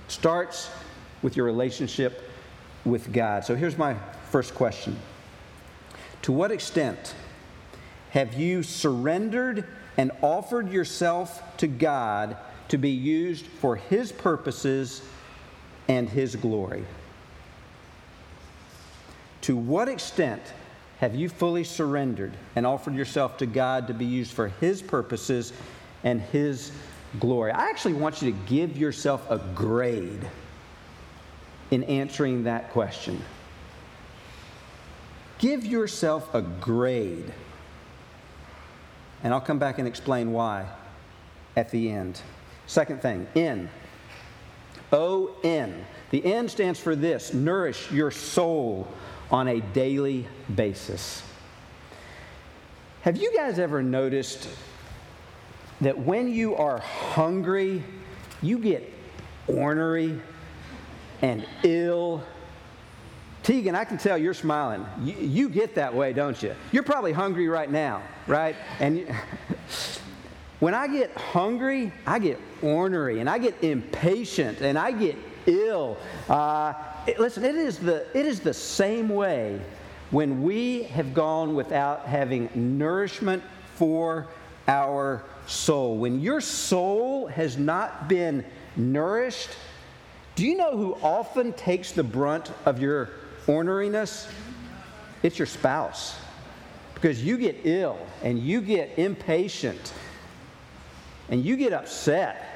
Starts 0.08 0.70
with 1.22 1.36
your 1.36 1.46
relationship 1.46 2.28
with 2.84 3.12
God. 3.12 3.44
So 3.44 3.54
here's 3.54 3.78
my 3.78 3.96
first 4.30 4.54
question 4.54 4.98
To 6.22 6.32
what 6.32 6.50
extent 6.50 7.14
have 8.10 8.34
you 8.34 8.62
surrendered 8.62 9.66
and 9.96 10.10
offered 10.22 10.70
yourself 10.70 11.56
to 11.58 11.66
God 11.66 12.36
to 12.68 12.78
be 12.78 12.90
used 12.90 13.46
for 13.46 13.76
His 13.76 14.12
purposes 14.12 15.02
and 15.88 16.08
His 16.08 16.36
glory? 16.36 16.84
To 19.42 19.56
what 19.56 19.88
extent 19.88 20.42
have 21.02 21.16
you 21.16 21.28
fully 21.28 21.64
surrendered 21.64 22.32
and 22.54 22.64
offered 22.64 22.94
yourself 22.94 23.36
to 23.38 23.44
God 23.44 23.88
to 23.88 23.92
be 23.92 24.04
used 24.04 24.32
for 24.32 24.46
His 24.46 24.80
purposes 24.80 25.52
and 26.04 26.20
His 26.20 26.70
glory? 27.18 27.50
I 27.50 27.70
actually 27.70 27.94
want 27.94 28.22
you 28.22 28.30
to 28.30 28.38
give 28.46 28.78
yourself 28.78 29.28
a 29.28 29.38
grade 29.52 30.24
in 31.72 31.82
answering 31.82 32.44
that 32.44 32.70
question. 32.70 33.20
Give 35.38 35.66
yourself 35.66 36.32
a 36.36 36.40
grade. 36.40 37.32
And 39.24 39.34
I'll 39.34 39.40
come 39.40 39.58
back 39.58 39.80
and 39.80 39.88
explain 39.88 40.30
why 40.30 40.68
at 41.56 41.72
the 41.72 41.90
end. 41.90 42.20
Second 42.68 43.02
thing, 43.02 43.26
N. 43.34 43.68
O 44.92 45.34
N. 45.42 45.84
The 46.10 46.24
N 46.24 46.48
stands 46.48 46.78
for 46.78 46.94
this 46.94 47.34
nourish 47.34 47.90
your 47.90 48.12
soul 48.12 48.86
on 49.32 49.48
a 49.48 49.60
daily 49.60 50.28
basis. 50.54 51.22
Have 53.00 53.16
you 53.16 53.34
guys 53.34 53.58
ever 53.58 53.82
noticed 53.82 54.48
that 55.80 55.98
when 55.98 56.32
you 56.32 56.54
are 56.54 56.78
hungry, 56.78 57.82
you 58.42 58.58
get 58.58 58.92
ornery 59.48 60.20
and 61.22 61.44
ill? 61.64 62.22
Tegan, 63.42 63.74
I 63.74 63.84
can 63.84 63.98
tell 63.98 64.16
you're 64.16 64.34
smiling. 64.34 64.86
You, 65.02 65.14
you 65.16 65.48
get 65.48 65.74
that 65.74 65.92
way, 65.92 66.12
don't 66.12 66.40
you? 66.40 66.54
You're 66.70 66.84
probably 66.84 67.12
hungry 67.12 67.48
right 67.48 67.70
now, 67.70 68.02
right? 68.28 68.54
And 68.78 68.98
you, 68.98 69.06
when 70.60 70.74
I 70.74 70.86
get 70.86 71.10
hungry, 71.16 71.92
I 72.06 72.20
get 72.20 72.38
ornery 72.62 73.18
and 73.18 73.28
I 73.28 73.38
get 73.38 73.64
impatient 73.64 74.60
and 74.60 74.78
I 74.78 74.92
get 74.92 75.16
ill. 75.46 75.96
Uh, 76.28 76.74
it, 77.06 77.18
listen, 77.18 77.44
it 77.44 77.54
is, 77.54 77.78
the, 77.78 78.06
it 78.16 78.26
is 78.26 78.40
the 78.40 78.54
same 78.54 79.08
way 79.08 79.60
when 80.10 80.42
we 80.42 80.84
have 80.84 81.14
gone 81.14 81.54
without 81.54 82.04
having 82.06 82.50
nourishment 82.54 83.42
for 83.76 84.28
our 84.68 85.24
soul. 85.46 85.96
When 85.96 86.20
your 86.20 86.40
soul 86.40 87.26
has 87.26 87.56
not 87.56 88.08
been 88.08 88.44
nourished, 88.76 89.50
do 90.34 90.46
you 90.46 90.56
know 90.56 90.76
who 90.76 90.94
often 91.02 91.52
takes 91.52 91.92
the 91.92 92.02
brunt 92.02 92.52
of 92.64 92.80
your 92.80 93.10
orneriness? 93.46 94.30
It's 95.22 95.38
your 95.38 95.46
spouse. 95.46 96.16
Because 96.94 97.24
you 97.24 97.36
get 97.36 97.60
ill 97.64 97.98
and 98.22 98.38
you 98.38 98.60
get 98.60 98.98
impatient 98.98 99.92
and 101.28 101.44
you 101.44 101.56
get 101.56 101.72
upset. 101.72 102.51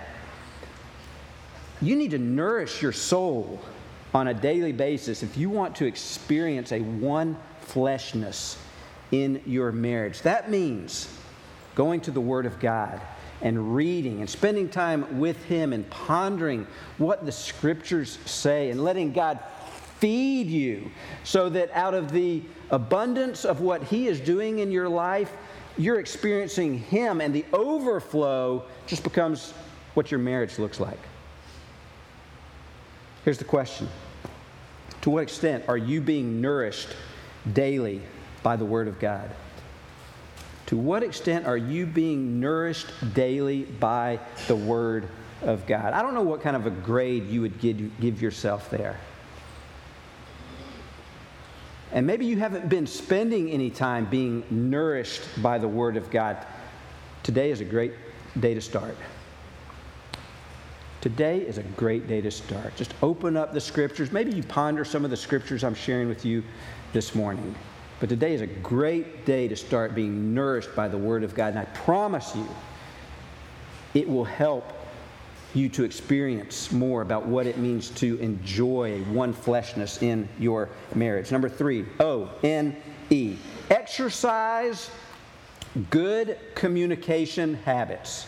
You 1.83 1.95
need 1.97 2.13
to 2.13 2.19
nourish 2.19 2.81
your 2.81 2.93
soul 2.93 3.61
on 4.15 4.29
a 4.29 4.35
daily 4.35 4.73
basis 4.73 5.23
if 5.23 5.37
you 5.37 5.51
want 5.51 5.77
to 5.77 5.85
experience 5.85 6.73
a 6.73 6.81
one 6.81 7.37
fleshness 7.61 8.57
in 9.13 9.43
your 9.45 9.73
marriage. 9.73 10.23
That 10.23 10.51
means 10.51 11.13
going 11.75 12.01
to 12.03 12.11
the 12.11 12.21
Word 12.21 12.47
of 12.47 12.59
God 12.59 13.01
and 13.43 13.75
reading 13.75 14.21
and 14.21 14.31
spending 14.31 14.71
time 14.71 15.19
with 15.19 15.45
Him 15.45 15.75
and 15.75 15.89
pondering 15.91 16.67
what 16.97 17.27
the 17.27 17.33
Scriptures 17.33 18.19
say 18.25 18.71
and 18.71 18.83
letting 18.83 19.13
God 19.13 19.39
feed 19.99 20.47
you 20.47 20.91
so 21.25 21.51
that 21.51 21.71
out 21.73 21.93
of 21.93 22.11
the 22.11 22.43
abundance 22.71 23.45
of 23.45 23.61
what 23.61 23.83
He 23.83 24.07
is 24.07 24.19
doing 24.19 24.61
in 24.61 24.71
your 24.71 24.89
life, 24.89 25.31
you're 25.77 26.01
experiencing 26.01 26.79
Him 26.79 27.21
and 27.21 27.35
the 27.35 27.45
overflow 27.53 28.65
just 28.87 29.03
becomes 29.03 29.53
what 29.93 30.11
your 30.11 30.21
marriage 30.21 30.59
looks 30.59 30.81
like. 30.81 30.99
Here's 33.27 33.39
the 33.39 33.45
question 33.45 33.89
To 35.01 35.11
what 35.11 35.25
extent 35.25 35.65
are 35.67 35.77
you 35.77 36.01
being 36.01 36.41
nourished 36.41 36.91
daily 37.53 38.01
by 38.45 38.55
the 38.55 38.65
Word 38.65 38.87
of 38.87 39.01
God? 39.01 39.29
To 40.67 40.77
what 40.77 41.03
extent 41.03 41.45
are 41.45 41.57
you 41.57 41.87
being 41.87 42.39
nourished 42.39 42.87
daily 43.15 43.65
by 43.65 44.21
the 44.47 44.55
Word 44.55 45.09
of 45.43 45.67
God? 45.67 45.93
I 45.93 46.03
don't 46.03 46.15
know 46.15 46.23
what 46.23 46.41
kind 46.41 46.55
of 46.55 46.67
a 46.67 46.71
grade 46.71 47.27
you 47.27 47.41
would 47.41 47.59
give, 47.59 48.23
yourself 48.23 48.71
there. 48.71 49.01
And 51.91 52.07
maybe 52.07 52.27
you 52.27 52.39
haven't 52.39 52.69
been 52.69 52.87
spending 52.87 53.51
any 53.51 53.71
time 53.71 54.05
being 54.05 54.45
nourished 54.51 55.43
by 55.43 55.59
the 55.59 55.67
Word 55.67 55.97
of 55.97 56.13
God. 56.13 56.37
Today 57.25 57.51
is 57.51 57.61
a 57.61 57.65
great 57.65 57.93
day 58.39 58.55
to 58.55 58.61
start. 58.61 58.97
Today 61.07 61.39
is 61.39 61.57
a 61.57 61.63
great 61.63 62.09
day 62.09 62.21
to 62.21 62.33
start. 62.33 62.75
Just 62.75 62.93
open 63.01 63.37
up 63.37 63.55
the 63.55 63.61
scriptures. 63.61 64.11
Maybe 64.11 64.33
you 64.35 64.43
ponder 64.43 64.85
some 64.85 65.05
of 65.05 65.11
the 65.13 65.17
scriptures 65.17 65.63
I'm 65.63 65.73
sharing 65.73 66.09
with 66.09 66.25
you 66.25 66.43
this 66.93 67.15
morning. 67.15 67.55
But 68.01 68.09
today 68.09 68.35
is 68.35 68.41
a 68.41 68.49
great 68.49 69.25
day 69.25 69.47
to 69.47 69.55
start 69.55 69.95
being 69.95 70.35
nourished 70.35 70.75
by 70.75 70.89
the 70.89 70.99
Word 70.99 71.23
of 71.23 71.33
God. 71.33 71.51
And 71.51 71.61
I 71.61 71.65
promise 71.67 72.35
you, 72.35 72.49
it 73.95 74.09
will 74.09 74.25
help 74.25 74.73
you 75.55 75.69
to 75.69 75.85
experience 75.85 76.73
more 76.73 77.03
about 77.03 77.25
what 77.25 77.47
it 77.47 77.57
means 77.57 77.91
to 77.91 78.19
enjoy 78.19 78.99
one 79.05 79.33
fleshness 79.33 80.03
in 80.03 80.29
your 80.41 80.71
marriage. 80.97 81.31
Number 81.31 81.49
three, 81.49 81.87
O 82.01 82.33
N 82.43 82.75
E. 83.11 83.37
Exercise 83.71 84.91
good 85.91 86.37
communication 86.57 87.55
habits. 87.55 88.27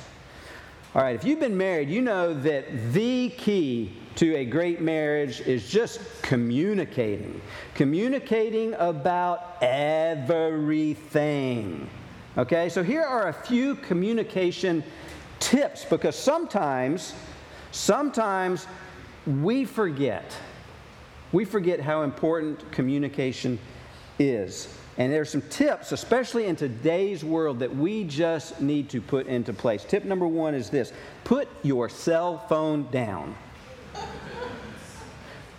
All 0.99 1.05
right, 1.05 1.15
if 1.15 1.23
you've 1.23 1.39
been 1.39 1.57
married, 1.57 1.89
you 1.89 2.01
know 2.01 2.35
that 2.35 2.93
the 2.93 3.29
key 3.29 3.93
to 4.17 4.35
a 4.35 4.45
great 4.45 4.81
marriage 4.81 5.41
is 5.43 5.71
just 5.71 6.01
communicating. 6.23 7.41
Communicating 7.77 8.75
about 8.75 9.59
everything. 9.63 10.99
Okay, 12.37 12.69
so 12.69 12.83
here 12.83 13.05
are 13.05 13.29
a 13.29 13.33
few 13.33 13.77
communication 13.77 14.83
tips 15.39 15.85
because 15.85 16.17
sometimes, 16.17 17.15
sometimes 17.71 18.67
we 19.25 19.65
forget. 19.65 20.37
We 21.31 21.45
forget 21.45 21.79
how 21.79 22.03
important 22.03 22.73
communication 22.73 23.61
is. 24.19 24.77
And 24.99 25.13
there's 25.13 25.31
some 25.31 25.43
tips, 25.43 25.93
especially 25.93 26.47
in 26.47 26.57
today's 26.57 27.25
world, 27.25 27.61
that 27.61 27.75
we 27.75 28.03
just 28.03 28.61
need 28.61 28.91
to 28.91 29.01
put 29.01 29.29
into 29.29 29.53
place. 29.53 29.85
Tip 29.85 30.05
number 30.05 30.27
one 30.27 30.55
is 30.55 30.71
this 30.71 30.93
put 31.23 31.49
your 31.63 31.89
cell 31.89 32.39
phone 32.49 32.91
down. 32.91 33.37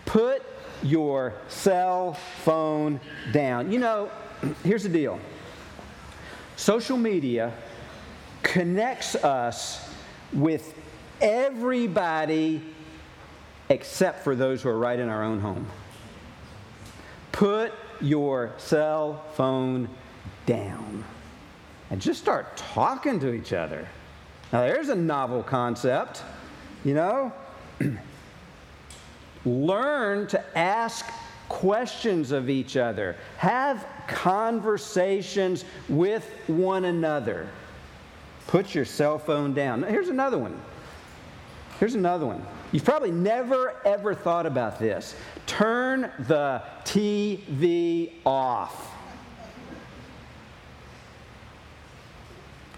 Put 0.05 0.43
your 0.83 1.35
cell 1.47 2.13
phone 2.43 2.99
down. 3.31 3.71
You 3.71 3.79
know, 3.79 4.11
here's 4.63 4.83
the 4.83 4.89
deal 4.89 5.19
social 6.57 6.97
media 6.97 7.53
connects 8.43 9.15
us 9.15 9.89
with 10.33 10.73
everybody 11.21 12.61
except 13.69 14.23
for 14.23 14.35
those 14.35 14.61
who 14.63 14.69
are 14.69 14.77
right 14.77 14.99
in 14.99 15.07
our 15.07 15.23
own 15.23 15.39
home. 15.39 15.67
Put 17.31 17.71
your 18.01 18.53
cell 18.57 19.23
phone 19.35 19.89
down 20.45 21.03
and 21.89 22.01
just 22.01 22.21
start 22.21 22.55
talking 22.57 23.19
to 23.19 23.33
each 23.33 23.53
other. 23.53 23.87
Now, 24.51 24.61
there's 24.61 24.89
a 24.89 24.95
novel 24.95 25.43
concept, 25.43 26.23
you 26.83 26.93
know. 26.93 27.31
Learn 29.45 30.27
to 30.27 30.57
ask 30.57 31.05
questions 31.49 32.31
of 32.31 32.49
each 32.49 32.77
other, 32.77 33.15
have 33.37 33.85
conversations 34.07 35.65
with 35.87 36.29
one 36.47 36.85
another. 36.85 37.49
Put 38.47 38.73
your 38.73 38.85
cell 38.85 39.19
phone 39.19 39.53
down. 39.53 39.83
Here's 39.83 40.09
another 40.09 40.37
one. 40.37 40.59
Here's 41.79 41.95
another 41.95 42.25
one. 42.25 42.45
You've 42.71 42.85
probably 42.85 43.11
never 43.11 43.75
ever 43.85 44.13
thought 44.13 44.45
about 44.45 44.79
this. 44.79 45.15
Turn 45.47 46.11
the 46.19 46.61
TV 46.83 48.11
off. 48.25 48.93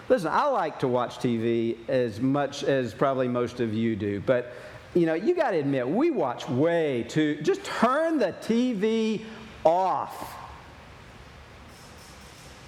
Listen, 0.08 0.30
I 0.32 0.46
like 0.48 0.80
to 0.80 0.88
watch 0.88 1.20
TV 1.20 1.78
as 1.88 2.20
much 2.20 2.64
as 2.64 2.94
probably 2.94 3.28
most 3.28 3.60
of 3.60 3.74
you 3.74 3.96
do, 3.96 4.20
but 4.22 4.54
you 4.94 5.06
know, 5.06 5.14
you 5.14 5.34
got 5.34 5.52
to 5.52 5.58
admit, 5.58 5.88
we 5.88 6.12
watch 6.12 6.48
way 6.50 7.06
too. 7.08 7.42
Just 7.42 7.64
turn 7.64 8.18
the 8.18 8.34
TV 8.42 9.24
off 9.64 10.36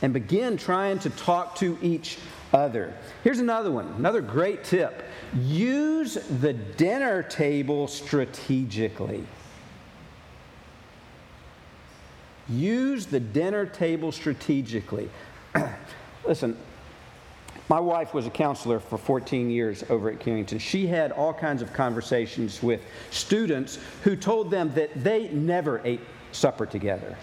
and 0.02 0.14
begin 0.14 0.56
trying 0.56 1.00
to 1.00 1.10
talk 1.10 1.56
to 1.56 1.78
each 1.82 2.18
other. 2.54 2.94
Here's 3.24 3.40
another 3.40 3.72
one, 3.72 3.88
another 3.98 4.22
great 4.22 4.64
tip 4.64 5.04
use 5.36 6.16
the 6.42 6.54
dinner 6.54 7.24
table 7.24 7.88
strategically. 7.88 9.26
Use 12.50 13.06
the 13.06 13.20
dinner 13.20 13.66
table 13.66 14.12
strategically. 14.12 15.10
Listen, 16.28 16.58
my 17.70 17.80
wife 17.80 18.14
was 18.14 18.28
a 18.28 18.30
counselor 18.30 18.80
for 18.80 18.98
14 18.98 19.50
years 19.50 19.84
over 19.90 20.12
at 20.12 20.20
Carrington. 20.20 20.60
She 20.60 20.86
had 20.86 21.12
all 21.12 21.34
kinds 21.34 21.62
of 21.62 21.72
conversations 21.74 22.62
with 22.62 22.82
students 23.10 23.80
who 24.04 24.16
told 24.16 24.52
them 24.52 24.74
that 24.76 25.04
they 25.04 25.30
never 25.30 25.82
ate 25.86 26.02
supper 26.34 26.66
together. 26.66 27.18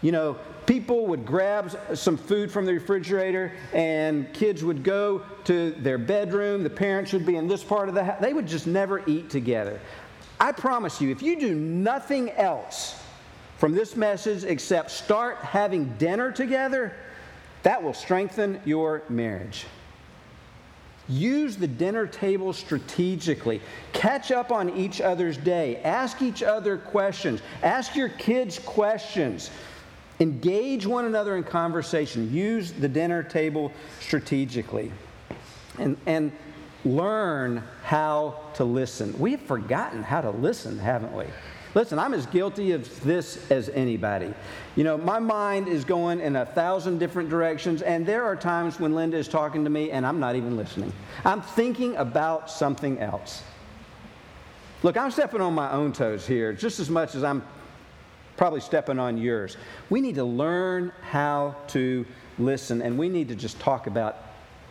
You 0.00 0.12
know, 0.12 0.38
people 0.66 1.06
would 1.06 1.26
grab 1.26 1.76
some 1.94 2.16
food 2.16 2.50
from 2.50 2.64
the 2.64 2.72
refrigerator 2.72 3.52
and 3.72 4.32
kids 4.32 4.64
would 4.64 4.82
go 4.82 5.22
to 5.44 5.72
their 5.72 5.98
bedroom. 5.98 6.62
The 6.62 6.70
parents 6.70 7.12
would 7.12 7.26
be 7.26 7.36
in 7.36 7.46
this 7.46 7.62
part 7.62 7.88
of 7.88 7.94
the 7.94 8.04
house. 8.04 8.20
They 8.20 8.32
would 8.32 8.46
just 8.46 8.66
never 8.66 9.02
eat 9.08 9.30
together. 9.30 9.80
I 10.40 10.52
promise 10.52 11.00
you, 11.00 11.10
if 11.10 11.22
you 11.22 11.38
do 11.38 11.54
nothing 11.54 12.30
else 12.30 13.00
from 13.58 13.74
this 13.74 13.96
message 13.96 14.44
except 14.44 14.90
start 14.90 15.38
having 15.38 15.94
dinner 15.96 16.32
together, 16.32 16.94
that 17.62 17.82
will 17.82 17.94
strengthen 17.94 18.60
your 18.64 19.02
marriage. 19.08 19.66
Use 21.08 21.56
the 21.56 21.66
dinner 21.66 22.06
table 22.06 22.52
strategically. 22.52 23.60
Catch 23.92 24.30
up 24.32 24.50
on 24.50 24.70
each 24.70 25.00
other's 25.00 25.36
day. 25.36 25.76
Ask 25.82 26.22
each 26.22 26.42
other 26.42 26.78
questions. 26.78 27.42
Ask 27.62 27.94
your 27.94 28.08
kids 28.08 28.58
questions. 28.58 29.50
Engage 30.20 30.86
one 30.86 31.04
another 31.06 31.36
in 31.36 31.42
conversation. 31.42 32.32
Use 32.32 32.72
the 32.72 32.88
dinner 32.88 33.22
table 33.22 33.72
strategically. 34.00 34.92
And, 35.78 35.96
and 36.06 36.32
learn 36.84 37.62
how 37.82 38.38
to 38.54 38.64
listen. 38.64 39.18
We've 39.18 39.40
forgotten 39.40 40.02
how 40.02 40.20
to 40.20 40.30
listen, 40.30 40.78
haven't 40.78 41.12
we? 41.16 41.24
Listen, 41.74 41.98
I'm 41.98 42.14
as 42.14 42.26
guilty 42.26 42.70
of 42.70 43.02
this 43.02 43.50
as 43.50 43.68
anybody. 43.70 44.32
You 44.76 44.84
know, 44.84 44.96
my 44.96 45.18
mind 45.18 45.66
is 45.66 45.84
going 45.84 46.20
in 46.20 46.36
a 46.36 46.46
thousand 46.46 46.98
different 46.98 47.30
directions, 47.30 47.82
and 47.82 48.06
there 48.06 48.22
are 48.22 48.36
times 48.36 48.78
when 48.78 48.94
Linda 48.94 49.16
is 49.16 49.26
talking 49.26 49.64
to 49.64 49.70
me 49.70 49.90
and 49.90 50.06
I'm 50.06 50.20
not 50.20 50.36
even 50.36 50.56
listening. 50.56 50.92
I'm 51.24 51.42
thinking 51.42 51.96
about 51.96 52.48
something 52.48 53.00
else. 53.00 53.42
Look, 54.84 54.96
I'm 54.96 55.10
stepping 55.10 55.40
on 55.40 55.54
my 55.54 55.72
own 55.72 55.92
toes 55.92 56.26
here 56.26 56.52
just 56.52 56.78
as 56.78 56.90
much 56.90 57.16
as 57.16 57.24
I'm 57.24 57.42
probably 58.36 58.60
stepping 58.60 58.98
on 58.98 59.18
yours. 59.18 59.56
We 59.90 60.00
need 60.00 60.16
to 60.16 60.24
learn 60.24 60.92
how 61.02 61.56
to 61.68 62.04
listen, 62.38 62.82
and 62.82 62.98
we 62.98 63.08
need 63.08 63.28
to 63.28 63.34
just 63.34 63.60
talk 63.60 63.86
about 63.86 64.16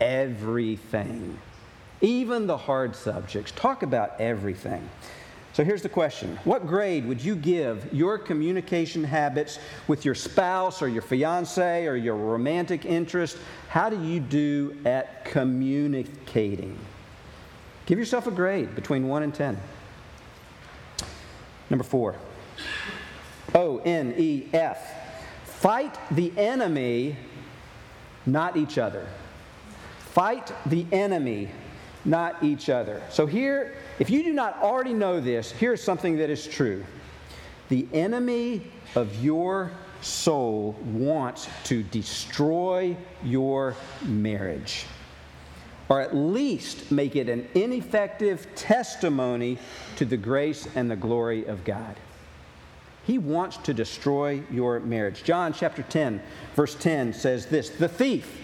everything, 0.02 1.38
even 2.02 2.48
the 2.48 2.58
hard 2.58 2.96
subjects. 2.96 3.52
Talk 3.56 3.84
about 3.84 4.20
everything. 4.20 4.90
So 5.54 5.64
here's 5.64 5.84
the 5.84 5.90
question 5.90 6.38
What 6.44 6.66
grade 6.68 7.06
would 7.06 7.24
you 7.24 7.36
give 7.36 7.94
your 7.94 8.18
communication 8.18 9.04
habits 9.04 9.60
with 9.88 10.04
your 10.04 10.16
spouse 10.16 10.82
or 10.82 10.88
your 10.88 11.04
fiance 11.04 11.86
or 11.86 11.96
your 11.96 12.16
romantic 12.16 12.86
interest? 12.86 13.38
How 13.70 13.90
do 13.90 14.04
you 14.04 14.20
do 14.20 14.76
at 14.84 15.26
communicating? 15.26 16.78
Give 17.86 18.00
yourself 18.00 18.28
a 18.28 18.32
grade 18.32 18.76
between 18.76 19.08
1 19.08 19.24
and 19.24 19.34
10. 19.36 19.58
Number 21.70 21.84
four 21.84 22.16
O 23.56 23.78
N 23.80 24.14
E 24.18 24.48
F. 24.54 24.80
Fight 25.46 25.98
the 26.12 26.34
enemy, 26.38 27.16
not 28.26 28.58
each 28.58 28.78
other. 28.78 29.08
Fight 30.00 30.52
the 30.66 30.86
enemy, 30.92 31.50
not 32.06 32.44
each 32.44 32.70
other. 32.70 33.02
So 33.10 33.26
here, 33.26 33.76
if 33.98 34.10
you 34.10 34.24
do 34.24 34.34
not 34.34 34.62
already 34.62 34.94
know 34.94 35.20
this, 35.20 35.52
here's 35.52 35.82
something 35.82 36.18
that 36.18 36.30
is 36.30 36.46
true. 36.46 36.84
The 37.70 37.88
enemy 37.94 38.70
of 38.96 39.24
your 39.24 39.72
soul 40.02 40.76
wants 40.84 41.48
to 41.64 41.82
destroy 41.82 42.98
your 43.24 43.76
marriage, 44.04 44.86
or 45.88 46.02
at 46.02 46.14
least 46.16 46.92
make 46.92 47.16
it 47.16 47.30
an 47.30 47.48
ineffective 47.56 48.46
testimony 48.56 49.58
to 49.96 50.06
the 50.06 50.18
grace 50.18 50.68
and 50.76 50.92
the 50.92 50.96
glory 50.96 51.46
of 51.46 51.64
God. 51.64 51.96
He 53.06 53.18
wants 53.18 53.58
to 53.58 53.74
destroy 53.74 54.44
your 54.50 54.80
marriage. 54.80 55.24
John 55.24 55.54
chapter 55.54 55.84
10, 55.84 56.22
verse 56.56 56.76
10 56.76 57.14
says 57.14 57.46
this 57.48 57.70
The 57.70 57.90
thief, 57.90 58.42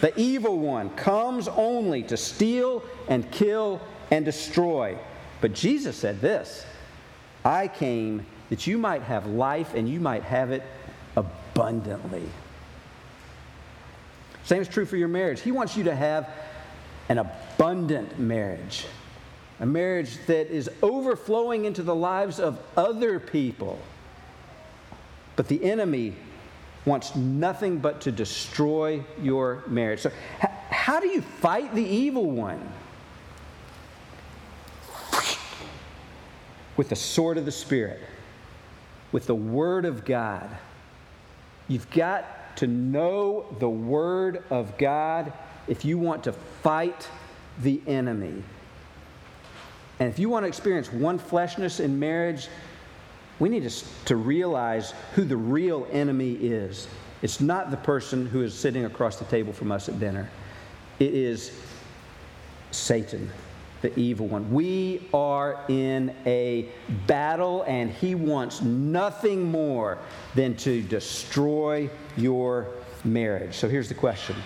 the 0.00 0.18
evil 0.18 0.58
one, 0.58 0.90
comes 0.90 1.46
only 1.48 2.02
to 2.04 2.16
steal 2.16 2.82
and 3.08 3.30
kill 3.30 3.80
and 4.10 4.24
destroy. 4.24 4.98
But 5.40 5.54
Jesus 5.54 5.96
said 5.96 6.20
this 6.20 6.66
I 7.44 7.68
came 7.68 8.26
that 8.50 8.66
you 8.66 8.76
might 8.76 9.02
have 9.02 9.26
life 9.26 9.74
and 9.74 9.88
you 9.88 10.00
might 10.00 10.24
have 10.24 10.50
it 10.50 10.62
abundantly. 11.16 12.28
Same 14.44 14.60
is 14.60 14.68
true 14.68 14.84
for 14.84 14.96
your 14.96 15.08
marriage. 15.08 15.40
He 15.40 15.52
wants 15.52 15.76
you 15.76 15.84
to 15.84 15.94
have 15.94 16.28
an 17.08 17.18
abundant 17.18 18.18
marriage, 18.18 18.86
a 19.60 19.66
marriage 19.66 20.18
that 20.26 20.48
is 20.50 20.68
overflowing 20.82 21.64
into 21.64 21.82
the 21.82 21.94
lives 21.94 22.40
of 22.40 22.58
other 22.76 23.20
people. 23.20 23.78
But 25.36 25.48
the 25.48 25.62
enemy 25.64 26.14
wants 26.84 27.14
nothing 27.14 27.78
but 27.78 28.00
to 28.02 28.12
destroy 28.12 29.04
your 29.20 29.62
marriage. 29.66 30.00
So, 30.00 30.10
how 30.70 31.00
do 31.00 31.08
you 31.08 31.22
fight 31.22 31.74
the 31.74 31.84
evil 31.84 32.30
one? 32.30 32.72
with 36.76 36.88
the 36.88 36.96
sword 36.96 37.38
of 37.38 37.44
the 37.44 37.52
Spirit, 37.52 38.00
with 39.12 39.26
the 39.26 39.34
Word 39.34 39.84
of 39.84 40.04
God. 40.04 40.48
You've 41.68 41.90
got 41.90 42.56
to 42.56 42.66
know 42.66 43.46
the 43.58 43.68
Word 43.68 44.42
of 44.50 44.76
God 44.78 45.32
if 45.68 45.84
you 45.84 45.98
want 45.98 46.24
to 46.24 46.32
fight 46.32 47.08
the 47.60 47.80
enemy. 47.86 48.42
And 50.00 50.08
if 50.08 50.18
you 50.18 50.28
want 50.28 50.44
to 50.44 50.48
experience 50.48 50.92
one 50.92 51.18
fleshness 51.18 51.78
in 51.78 51.98
marriage, 51.98 52.48
we 53.38 53.48
need 53.48 53.68
to, 53.68 54.04
to 54.06 54.16
realize 54.16 54.94
who 55.14 55.24
the 55.24 55.36
real 55.36 55.86
enemy 55.90 56.32
is. 56.32 56.86
It's 57.22 57.40
not 57.40 57.70
the 57.70 57.76
person 57.76 58.26
who 58.26 58.42
is 58.42 58.54
sitting 58.54 58.84
across 58.84 59.16
the 59.16 59.24
table 59.26 59.52
from 59.52 59.72
us 59.72 59.88
at 59.88 59.98
dinner, 59.98 60.28
it 60.98 61.14
is 61.14 61.52
Satan 62.70 63.30
the 63.82 63.98
evil 63.98 64.28
one. 64.28 64.50
We 64.50 65.08
are 65.12 65.60
in 65.68 66.14
a 66.24 66.68
battle, 67.06 67.64
and 67.66 67.90
he 67.90 68.14
wants 68.14 68.62
nothing 68.62 69.50
more 69.50 69.98
than 70.34 70.56
to 70.58 70.82
destroy 70.82 71.90
your 72.16 72.68
marriage. 73.04 73.54
So 73.54 73.68
here's 73.68 73.88
the 73.88 73.94
question 73.94 74.36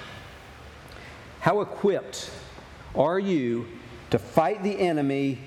How 1.41 1.61
equipped 1.61 2.31
are 2.95 3.19
you 3.19 3.67
to 4.11 4.19
fight 4.19 4.63
the 4.63 4.79
enemy 4.79 5.39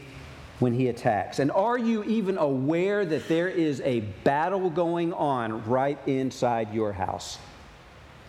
when 0.60 0.74
he 0.74 0.88
attacks? 0.88 1.39
And 1.39 1.52
are 1.52 1.78
you 1.78 2.04
even 2.04 2.38
aware 2.38 3.06
that 3.06 3.28
there 3.28 3.48
is 3.48 3.82
a 3.82 4.02
battle 4.24 4.69
going 4.69 5.13
on 5.13 5.65
right 5.67 5.98
inside 6.06 6.74
your 6.74 6.93
house? 6.93 7.38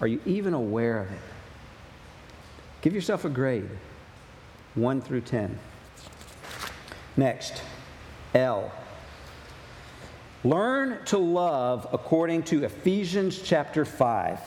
Are 0.00 0.06
you 0.06 0.20
even 0.24 0.54
aware 0.54 1.00
of 1.00 1.10
it? 1.10 1.18
Give 2.82 2.94
yourself 2.94 3.24
a 3.24 3.28
grade 3.28 3.68
1 4.74 5.00
through 5.02 5.22
10. 5.22 5.58
Next, 7.16 7.62
L. 8.34 8.72
Learn 10.42 11.04
to 11.06 11.18
love 11.18 11.86
according 11.92 12.44
to 12.44 12.64
Ephesians 12.64 13.42
chapter 13.42 13.84
5. 13.84 14.38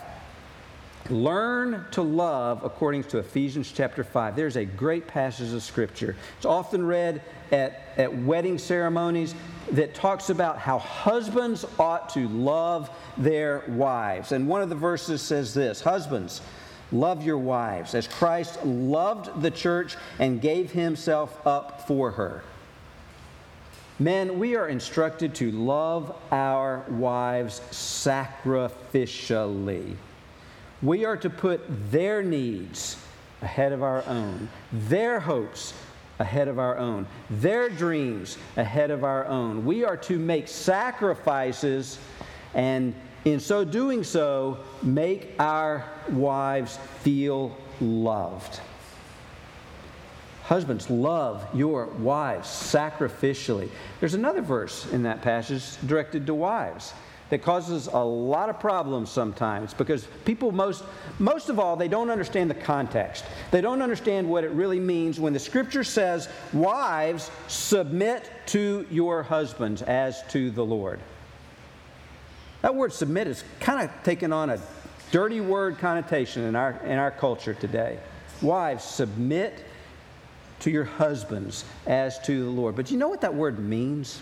Learn 1.10 1.86
to 1.92 2.02
love 2.02 2.64
according 2.64 3.04
to 3.06 3.18
Ephesians 3.18 3.74
chapter 3.74 4.06
5. 4.06 4.38
There's 4.38 4.56
a 4.56 4.64
great 4.64 5.06
passage 5.06 5.52
of 5.52 5.62
Scripture. 5.62 6.16
It's 6.38 6.46
often 6.46 6.86
read 6.86 7.22
at, 7.52 7.82
at 7.98 8.24
wedding 8.24 8.58
ceremonies 8.58 9.36
that 9.72 9.94
talks 9.94 10.30
about 10.30 10.60
how 10.60 10.80
husbands 10.80 11.66
ought 11.78 12.10
to 12.12 12.30
love 12.30 12.90
their 13.18 13.66
wives. 13.68 14.32
And 14.32 14.48
one 14.48 14.62
of 14.62 14.70
the 14.70 14.76
verses 14.76 15.22
says 15.22 15.54
this 15.54 15.82
Husbands, 15.82 16.40
love 16.94 17.22
your 17.22 17.38
wives 17.38 17.96
as 17.96 18.08
Christ 18.08 18.66
loved 18.66 19.42
the 19.42 19.52
church 19.52 19.98
and 20.20 20.40
gave 20.40 20.72
himself 20.72 21.46
up 21.46 21.86
for 21.86 22.12
her. 22.12 22.44
Men, 24.00 24.40
we 24.40 24.56
are 24.56 24.70
instructed 24.70 25.36
to 25.36 25.52
love 25.52 26.16
our 26.32 26.86
wives 26.90 27.60
sacrificially. 27.72 29.98
We 30.84 31.06
are 31.06 31.18
to 31.18 31.30
put 31.30 31.62
their 31.92 32.22
needs 32.22 32.98
ahead 33.42 33.72
of 33.72 33.82
our 33.82 34.04
own, 34.06 34.50
their 34.72 35.22
hopes 35.22 35.74
ahead 36.20 36.48
of 36.48 36.60
our 36.60 36.78
own, 36.78 37.08
their 37.30 37.70
dreams 37.70 38.38
ahead 38.58 38.92
of 38.92 39.04
our 39.04 39.26
own. 39.26 39.66
We 39.66 39.86
are 39.86 39.98
to 39.98 40.20
make 40.20 40.48
sacrifices 40.48 42.00
and 42.54 42.94
in 43.26 43.40
so 43.40 43.64
doing 43.64 44.04
so, 44.04 44.60
make 44.82 45.36
our 45.40 45.86
wives 46.10 46.78
feel 47.02 47.58
loved. 47.80 48.60
Husbands, 50.44 50.90
love 50.90 51.48
your 51.54 51.86
wives 51.86 52.50
sacrificially. 52.50 53.70
There's 54.02 54.14
another 54.14 54.42
verse 54.42 54.92
in 54.92 55.04
that 55.04 55.22
passage 55.22 55.64
directed 55.88 56.26
to 56.26 56.34
wives 56.34 56.94
that 57.34 57.42
causes 57.42 57.88
a 57.88 57.98
lot 57.98 58.48
of 58.48 58.60
problems 58.60 59.10
sometimes 59.10 59.74
because 59.74 60.08
people 60.24 60.52
most 60.52 60.84
most 61.18 61.50
of 61.50 61.58
all 61.58 61.76
they 61.76 61.88
don't 61.88 62.12
understand 62.12 62.48
the 62.48 62.54
context. 62.54 63.26
They 63.50 63.60
don't 63.60 63.82
understand 63.82 64.30
what 64.30 64.44
it 64.44 64.52
really 64.52 64.80
means 64.80 65.20
when 65.20 65.34
the 65.34 65.40
scripture 65.40 65.84
says 65.84 66.30
wives 66.54 67.32
submit 67.48 68.30
to 68.50 68.86
your 68.92 69.24
husbands 69.24 69.82
as 69.82 70.22
to 70.28 70.52
the 70.52 70.64
lord. 70.64 71.00
That 72.62 72.76
word 72.76 72.94
submit 72.94 73.26
is 73.26 73.44
kind 73.60 73.84
of 73.84 74.04
taken 74.04 74.32
on 74.32 74.52
a 74.52 74.60
dirty 75.10 75.42
word 75.42 75.80
connotation 75.80 76.44
in 76.44 76.56
our 76.56 76.80
in 76.86 77.00
our 77.00 77.10
culture 77.10 77.56
today. 77.56 77.98
Wives 78.44 78.84
submit 78.84 79.66
to 80.60 80.70
your 80.70 80.86
husbands 80.86 81.66
as 81.88 82.20
to 82.28 82.44
the 82.44 82.52
lord. 82.52 82.76
But 82.76 82.92
you 82.92 82.98
know 82.98 83.10
what 83.10 83.22
that 83.22 83.34
word 83.34 83.58
means? 83.58 84.22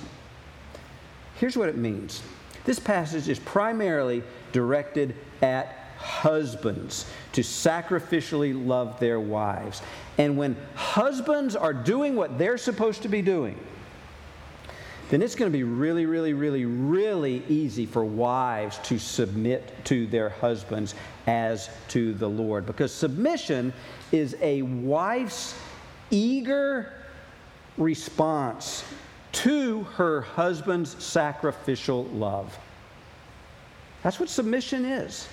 Here's 1.36 1.58
what 1.58 1.67
it 1.67 1.76
means 1.76 2.24
this 2.65 2.80
passage 2.80 3.28
is 3.28 3.39
primarily 3.39 4.24
directed 4.52 5.15
at 5.41 5.78
husbands 5.97 7.06
to 7.34 7.41
sacrificially 7.41 8.54
love 8.67 9.00
their 9.00 9.19
wives. 9.19 9.82
And 10.17 10.38
when 10.38 10.56
husbands 10.76 11.56
are 11.56 11.74
doing 11.74 12.15
what 12.15 12.38
they're 12.38 12.58
supposed 12.58 13.04
to 13.04 13.10
be 13.10 13.21
doing, 13.21 13.58
then 15.10 15.21
it's 15.21 15.36
going 15.36 15.52
to 15.52 15.58
be 15.58 15.63
really, 15.63 16.06
really, 16.06 16.34
really, 16.34 16.65
really 16.65 17.43
easy 17.50 17.86
for 17.86 18.04
wives 18.04 18.78
to 18.86 18.97
submit 18.97 19.74
to 19.86 20.08
their 20.08 20.30
husbands 20.30 20.95
as 21.28 21.69
to 21.89 22.13
the 22.13 22.30
Lord. 22.30 22.65
Because 22.65 22.93
submission 22.93 23.74
is 24.12 24.38
a 24.41 24.62
wife's 24.62 25.54
eager 26.12 26.93
response 27.78 28.84
to 29.32 29.84
her 29.96 30.22
husband's 30.22 31.02
sacrificial 31.04 32.06
love. 32.06 32.58
That's 34.04 34.20
what 34.20 34.30
submission 34.30 34.86
is. 34.86 35.28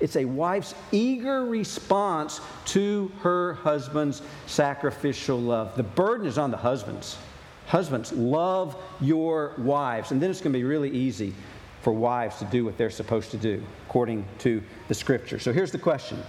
It's 0.00 0.16
a 0.16 0.24
wife's 0.24 0.74
eager 0.92 1.44
response 1.44 2.40
to 2.66 3.10
her 3.20 3.54
husband's 3.54 4.22
sacrificial 4.46 5.38
love. 5.38 5.76
The 5.76 5.82
burden 5.82 6.26
is 6.26 6.38
on 6.38 6.50
the 6.50 6.56
husbands. 6.56 7.18
Husbands, 7.66 8.12
love 8.12 8.76
your 9.00 9.54
wives. 9.58 10.12
And 10.12 10.22
then 10.22 10.30
it's 10.30 10.40
going 10.40 10.52
to 10.52 10.58
be 10.58 10.64
really 10.64 10.90
easy 10.90 11.34
for 11.82 11.92
wives 11.92 12.38
to 12.38 12.44
do 12.46 12.64
what 12.64 12.78
they're 12.78 12.90
supposed 12.90 13.30
to 13.32 13.36
do 13.36 13.62
according 13.86 14.24
to 14.38 14.62
the 14.88 14.94
scripture. 14.94 15.38
So 15.38 15.52
here's 15.52 15.72
the 15.72 15.78
question 15.78 16.22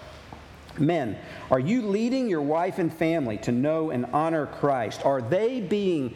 Men, 0.78 1.17
are 1.52 1.60
you 1.60 1.82
leading 1.82 2.28
your 2.28 2.41
wife 2.41 2.80
and 2.80 2.91
family 2.91 3.38
to 3.39 3.52
know 3.52 3.91
and 3.91 4.06
honor 4.08 4.48
Christ? 4.48 5.06
Are 5.06 5.22
they 5.22 5.62
being 5.62 6.15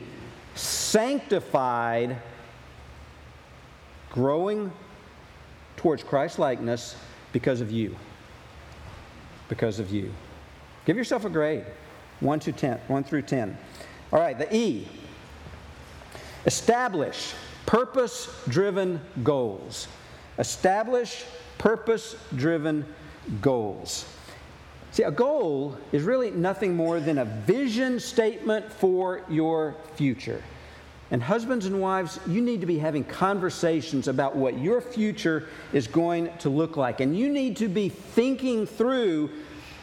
sanctified, 0.56 2.18
growing 4.12 4.72
towards 5.78 6.04
Christ 6.04 6.40
likeness 6.40 6.96
because 7.32 7.62
of 7.62 7.72
you. 7.72 7.96
Because 9.50 9.80
of 9.80 9.92
you. 9.92 10.14
Give 10.86 10.98
yourself 10.98 11.26
a 11.26 11.30
grade 11.30 11.66
1 12.20 12.40
to 12.42 12.52
10, 12.52 12.80
1 12.88 13.04
through 13.04 13.24
10. 13.24 13.58
All 14.12 14.20
right, 14.20 14.38
the 14.38 14.54
E. 14.56 14.88
Establish 16.46 17.34
purpose 17.66 18.30
driven 18.48 19.02
goals. 19.24 19.88
Establish 20.38 21.26
purpose 21.58 22.16
driven 22.36 22.86
goals. 23.42 24.06
See, 24.94 25.02
a 25.02 25.10
goal 25.10 25.76
is 25.92 26.04
really 26.04 26.30
nothing 26.30 26.76
more 26.76 27.00
than 27.00 27.18
a 27.18 27.26
vision 27.26 28.00
statement 28.00 28.72
for 28.72 29.24
your 29.28 29.76
future. 29.96 30.40
And 31.10 31.22
husbands 31.22 31.66
and 31.66 31.82
wives, 31.82 32.20
you 32.28 32.42
need 32.42 32.62
to 32.62 32.68
be 32.68 32.78
having 32.78 33.04
conversations 33.04 34.08
about 34.08 34.36
what 34.36 34.60
your 34.60 34.82
future 34.82 35.50
is 35.74 35.88
going 35.88 36.30
to 36.38 36.50
look 36.50 36.78
like. 36.78 37.00
And 37.00 37.18
you 37.18 37.28
need 37.28 37.58
to 37.58 37.68
be 37.68 37.90
thinking 37.90 38.68
through 38.68 39.32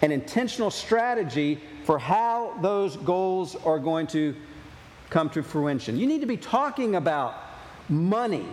an 0.02 0.12
intentional 0.12 0.70
strategy 0.70 1.60
for 1.82 1.98
how 1.98 2.56
those 2.62 2.96
goals 2.98 3.56
are 3.56 3.80
going 3.80 4.06
to 4.08 4.36
come 5.08 5.28
to 5.30 5.42
fruition. 5.42 5.98
You 5.98 6.06
need 6.06 6.20
to 6.20 6.26
be 6.28 6.36
talking 6.36 6.94
about 6.94 7.34
money. 7.88 8.46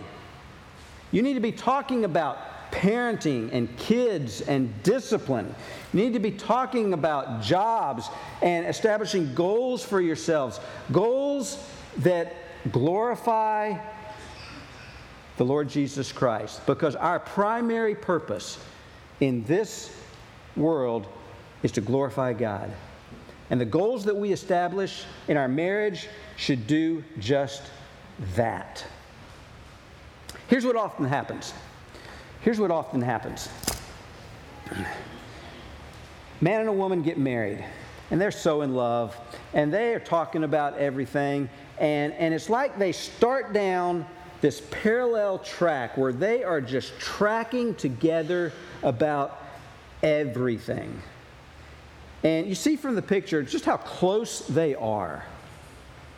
You 1.12 1.22
need 1.22 1.34
to 1.34 1.40
be 1.40 1.52
talking 1.52 2.04
about 2.04 2.38
parenting 2.78 3.52
and 3.52 3.76
kids 3.76 4.40
and 4.42 4.72
discipline. 4.84 5.52
You 5.92 6.04
need 6.04 6.12
to 6.12 6.20
be 6.20 6.30
talking 6.30 6.92
about 6.92 7.42
jobs 7.42 8.08
and 8.40 8.66
establishing 8.66 9.34
goals 9.34 9.84
for 9.84 10.00
yourselves, 10.00 10.60
goals 10.92 11.58
that 11.98 12.34
glorify 12.70 13.76
the 15.38 15.44
Lord 15.44 15.68
Jesus 15.68 16.12
Christ. 16.12 16.64
Because 16.66 16.94
our 16.94 17.18
primary 17.18 17.96
purpose 17.96 18.58
in 19.18 19.42
this 19.44 19.92
world 20.56 21.08
is 21.64 21.72
to 21.72 21.80
glorify 21.80 22.32
God. 22.32 22.70
And 23.50 23.60
the 23.60 23.64
goals 23.64 24.04
that 24.04 24.14
we 24.16 24.32
establish 24.32 25.04
in 25.26 25.36
our 25.36 25.48
marriage 25.48 26.08
should 26.36 26.68
do 26.68 27.02
just 27.18 27.62
that. 28.36 28.84
Here's 30.46 30.64
what 30.64 30.76
often 30.76 31.06
happens 31.06 31.54
Here's 32.40 32.60
what 32.60 32.70
often 32.70 33.02
happens 33.02 33.48
man 36.40 36.60
and 36.60 36.68
a 36.68 36.72
woman 36.72 37.02
get 37.02 37.18
married, 37.18 37.64
and 38.10 38.20
they're 38.20 38.30
so 38.30 38.62
in 38.62 38.74
love, 38.74 39.16
and 39.54 39.72
they 39.72 39.94
are 39.94 40.00
talking 40.00 40.44
about 40.44 40.78
everything, 40.78 41.48
and, 41.78 42.12
and 42.14 42.32
it's 42.32 42.48
like 42.48 42.78
they 42.78 42.92
start 42.92 43.52
down 43.52 44.06
this 44.40 44.62
parallel 44.70 45.40
track 45.40 45.96
where 45.96 46.12
they 46.12 46.44
are 46.44 46.60
just 46.60 46.96
tracking 47.00 47.74
together 47.74 48.52
about 48.82 49.42
everything. 50.02 51.02
And 52.22 52.46
you 52.46 52.54
see 52.54 52.76
from 52.76 52.94
the 52.94 53.02
picture 53.02 53.42
just 53.42 53.64
how 53.64 53.76
close 53.78 54.40
they 54.46 54.74
are 54.74 55.24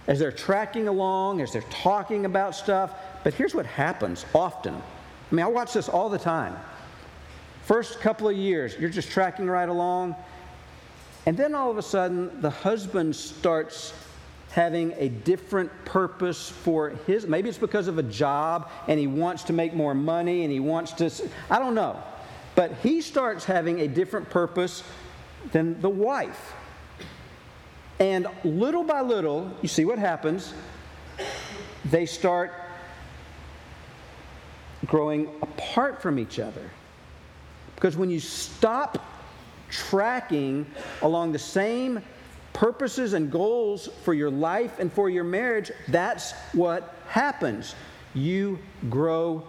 as 0.07 0.19
they're 0.19 0.33
tracking 0.33 0.89
along, 0.89 1.41
as 1.41 1.53
they're 1.53 1.63
talking 1.71 2.25
about 2.25 2.55
stuff. 2.55 2.93
But 3.23 3.35
here's 3.35 3.55
what 3.55 3.67
happens 3.67 4.25
often 4.35 4.83
I 5.31 5.35
mean, 5.35 5.45
I 5.45 5.49
watch 5.49 5.73
this 5.73 5.89
all 5.89 6.09
the 6.09 6.19
time. 6.19 6.57
First 7.63 8.01
couple 8.01 8.29
of 8.29 8.37
years, 8.37 8.77
you're 8.79 8.91
just 8.91 9.11
tracking 9.11 9.47
right 9.47 9.69
along. 9.69 10.17
And 11.27 11.37
then 11.37 11.55
all 11.55 11.71
of 11.71 11.79
a 11.79 11.83
sudden, 11.83 12.41
the 12.41 12.51
husband 12.51 13.15
starts 13.15 13.93
having 14.51 14.93
a 14.97 15.09
different 15.09 15.71
purpose 15.85 16.49
for 16.49 16.91
his 17.07 17.25
maybe 17.25 17.49
it's 17.49 17.57
because 17.57 17.87
of 17.87 17.99
a 17.99 18.03
job 18.03 18.69
and 18.89 18.99
he 18.99 19.07
wants 19.07 19.45
to 19.45 19.53
make 19.53 19.73
more 19.73 19.95
money 19.95 20.43
and 20.43 20.51
he 20.51 20.59
wants 20.59 20.93
to 20.93 21.09
I 21.49 21.61
don't 21.61 21.75
know. 21.75 22.03
But 22.57 22.73
he 22.83 23.01
starts 23.01 23.45
having 23.45 23.81
a 23.81 23.87
different 23.87 24.29
purpose 24.29 24.83
than 25.53 25.81
the 25.81 25.89
wife. 25.89 26.53
And 28.01 28.27
little 28.43 28.83
by 28.83 29.03
little, 29.03 29.57
you 29.63 29.69
see 29.69 29.85
what 29.85 29.99
happens. 29.99 30.53
They 31.85 32.07
start 32.07 32.53
growing 34.87 35.29
apart 35.43 36.01
from 36.01 36.19
each 36.19 36.39
other. 36.39 36.71
Because 37.75 37.97
when 37.97 38.11
you 38.11 38.21
stop 38.21 39.05
tracking 39.71 40.67
along 41.03 41.33
the 41.33 41.39
same 41.39 42.03
purposes 42.53 43.13
and 43.13 43.31
goals 43.31 43.89
for 44.05 44.13
your 44.15 44.31
life 44.31 44.79
and 44.79 44.93
for 44.93 45.09
your 45.09 45.25
marriage, 45.25 45.71
that's 45.89 46.33
what 46.53 46.95
happens. 47.09 47.75
You 48.15 48.59
grow 48.89 49.47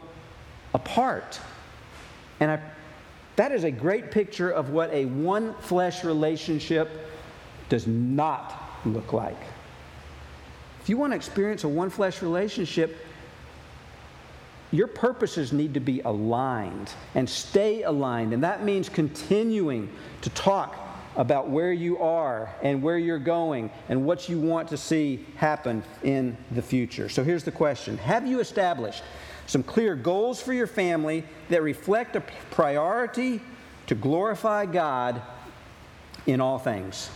apart. 0.74 1.40
And 2.40 2.52
I, 2.52 2.60
that 3.36 3.52
is 3.52 3.64
a 3.64 3.72
great 3.72 4.12
picture 4.12 4.50
of 4.50 4.70
what 4.70 4.92
a 4.94 5.06
one 5.06 5.54
flesh 5.56 6.04
relationship 6.04 6.90
does 7.70 7.88
not 7.88 8.62
look 8.86 9.14
like. 9.14 9.40
If 10.82 10.90
you 10.90 10.98
want 10.98 11.14
to 11.14 11.16
experience 11.16 11.64
a 11.64 11.68
one 11.68 11.90
flesh 11.90 12.22
relationship, 12.22 12.98
your 14.72 14.88
purposes 14.88 15.52
need 15.52 15.74
to 15.74 15.80
be 15.80 16.00
aligned 16.02 16.92
and 17.14 17.30
stay 17.30 17.84
aligned. 17.84 18.34
And 18.34 18.44
that 18.44 18.64
means 18.64 18.88
continuing 18.88 19.90
to 20.22 20.30
talk 20.32 20.78
about 21.16 21.50
where 21.50 21.74
you 21.74 22.00
are 22.00 22.56
and 22.64 22.82
where 22.82 22.98
you're 22.98 23.20
going 23.20 23.70
and 23.90 24.06
what 24.06 24.30
you 24.30 24.40
want 24.40 24.70
to 24.70 24.78
see 24.78 25.26
happen 25.36 25.84
in 26.04 26.38
the 26.52 26.62
future. 26.62 27.10
So 27.10 27.24
here's 27.24 27.44
the 27.44 27.52
question 27.52 27.98
Have 27.98 28.26
you 28.26 28.40
established 28.40 29.04
some 29.46 29.64
clear 29.64 29.96
goals 29.96 30.42
for 30.42 30.54
your 30.54 30.68
family 30.68 31.26
that 31.50 31.62
reflect 31.62 32.16
a 32.16 32.22
priority 32.52 33.42
to 33.88 33.96
glorify 33.96 34.66
God 34.66 35.22
in 36.26 36.40
all 36.40 36.60
things? 36.60 37.10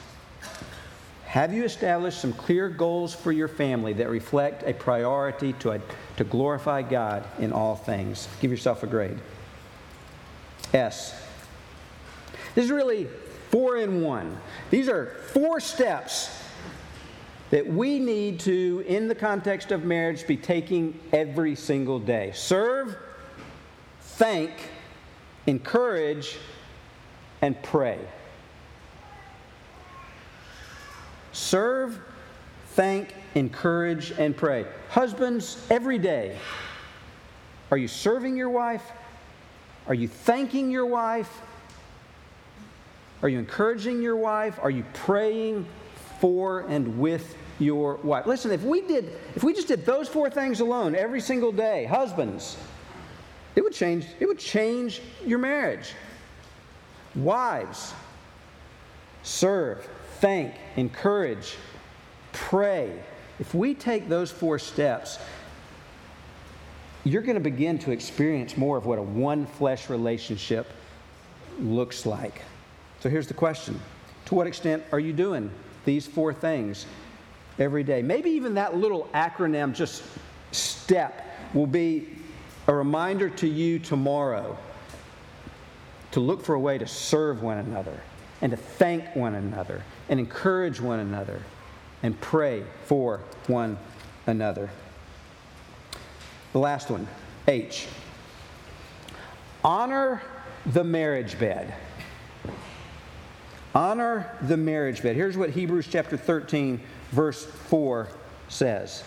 Have 1.25 1.53
you 1.53 1.63
established 1.63 2.19
some 2.19 2.33
clear 2.33 2.69
goals 2.69 3.13
for 3.13 3.31
your 3.31 3.47
family 3.47 3.93
that 3.93 4.09
reflect 4.09 4.63
a 4.63 4.73
priority 4.73 5.53
to, 5.53 5.71
a, 5.71 5.81
to 6.17 6.23
glorify 6.23 6.81
God 6.81 7.25
in 7.39 7.51
all 7.51 7.75
things? 7.75 8.27
Give 8.41 8.51
yourself 8.51 8.83
a 8.83 8.87
grade. 8.87 9.19
S. 10.73 11.19
This 12.53 12.65
is 12.65 12.71
really 12.71 13.07
four 13.49 13.77
in 13.77 14.01
one. 14.01 14.37
These 14.69 14.89
are 14.89 15.17
four 15.33 15.59
steps 15.59 16.29
that 17.51 17.65
we 17.67 17.99
need 17.99 18.39
to, 18.41 18.83
in 18.87 19.07
the 19.07 19.15
context 19.15 19.71
of 19.71 19.83
marriage, 19.83 20.25
be 20.25 20.35
taking 20.35 20.99
every 21.13 21.55
single 21.55 21.99
day 21.99 22.31
serve, 22.33 22.97
thank, 24.01 24.51
encourage, 25.45 26.37
and 27.41 27.61
pray. 27.61 27.99
Serve, 31.31 31.99
thank, 32.69 33.13
encourage, 33.35 34.11
and 34.11 34.35
pray. 34.35 34.65
Husbands, 34.89 35.65
every 35.69 35.99
day, 35.99 36.37
are 37.69 37.77
you 37.77 37.87
serving 37.87 38.35
your 38.37 38.49
wife? 38.49 38.83
Are 39.87 39.93
you 39.93 40.07
thanking 40.07 40.71
your 40.71 40.85
wife? 40.85 41.29
Are 43.21 43.29
you 43.29 43.39
encouraging 43.39 44.01
your 44.01 44.15
wife? 44.15 44.59
Are 44.61 44.69
you 44.69 44.85
praying 44.93 45.65
for 46.19 46.61
and 46.61 46.99
with 46.99 47.35
your 47.59 47.95
wife? 47.97 48.25
Listen, 48.25 48.51
if 48.51 48.63
we 48.63 48.81
did 48.81 49.17
if 49.35 49.43
we 49.43 49.53
just 49.53 49.67
did 49.67 49.85
those 49.85 50.07
four 50.07 50.29
things 50.29 50.59
alone 50.59 50.95
every 50.95 51.21
single 51.21 51.51
day, 51.51 51.85
husbands, 51.85 52.57
it 53.55 53.63
would 53.63 53.73
change 53.73 54.05
it 54.19 54.27
would 54.27 54.39
change 54.39 55.01
your 55.25 55.39
marriage. 55.39 55.93
Wives, 57.15 57.93
serve, 59.23 59.87
thank, 60.19 60.53
encourage, 60.75 61.55
pray. 62.33 62.99
If 63.39 63.53
we 63.53 63.73
take 63.73 64.07
those 64.07 64.31
four 64.31 64.59
steps, 64.59 65.19
you're 67.03 67.21
going 67.21 67.35
to 67.35 67.41
begin 67.41 67.77
to 67.79 67.91
experience 67.91 68.57
more 68.57 68.77
of 68.77 68.85
what 68.85 68.97
a 68.97 69.01
one 69.01 69.45
flesh 69.45 69.89
relationship 69.89 70.67
looks 71.59 72.05
like. 72.05 72.41
So 72.99 73.09
here's 73.09 73.27
the 73.27 73.33
question 73.33 73.79
To 74.25 74.35
what 74.35 74.47
extent 74.47 74.83
are 74.91 74.99
you 74.99 75.13
doing 75.13 75.51
these 75.85 76.07
four 76.07 76.33
things 76.33 76.85
every 77.59 77.83
day? 77.83 78.01
Maybe 78.01 78.31
even 78.31 78.55
that 78.55 78.75
little 78.75 79.09
acronym, 79.13 79.73
just 79.73 80.03
STEP, 80.51 81.21
will 81.53 81.67
be 81.67 82.09
a 82.67 82.73
reminder 82.73 83.29
to 83.29 83.47
you 83.47 83.77
tomorrow 83.79 84.57
to 86.11 86.19
look 86.19 86.43
for 86.43 86.55
a 86.55 86.59
way 86.59 86.77
to 86.77 86.87
serve 86.87 87.43
one 87.43 87.57
another 87.57 87.99
and 88.41 88.49
to 88.49 88.57
thank 88.57 89.15
one 89.15 89.35
another 89.35 89.83
and 90.09 90.19
encourage 90.19 90.79
one 90.79 90.99
another 90.99 91.41
and 92.03 92.19
pray 92.19 92.63
for 92.85 93.21
one 93.47 93.77
another. 94.27 94.69
The 96.53 96.59
last 96.59 96.89
one, 96.89 97.07
H. 97.47 97.87
Honor 99.63 100.21
the 100.65 100.83
marriage 100.83 101.37
bed. 101.37 101.73
Honor 103.73 104.31
the 104.43 104.55
marriage 104.55 105.03
bed. 105.03 105.15
Here's 105.15 105.35
what 105.35 105.49
Hebrews 105.49 105.87
chapter 105.87 106.15
13, 106.15 106.79
verse 107.11 107.45
4 107.45 108.07
says. 108.47 109.03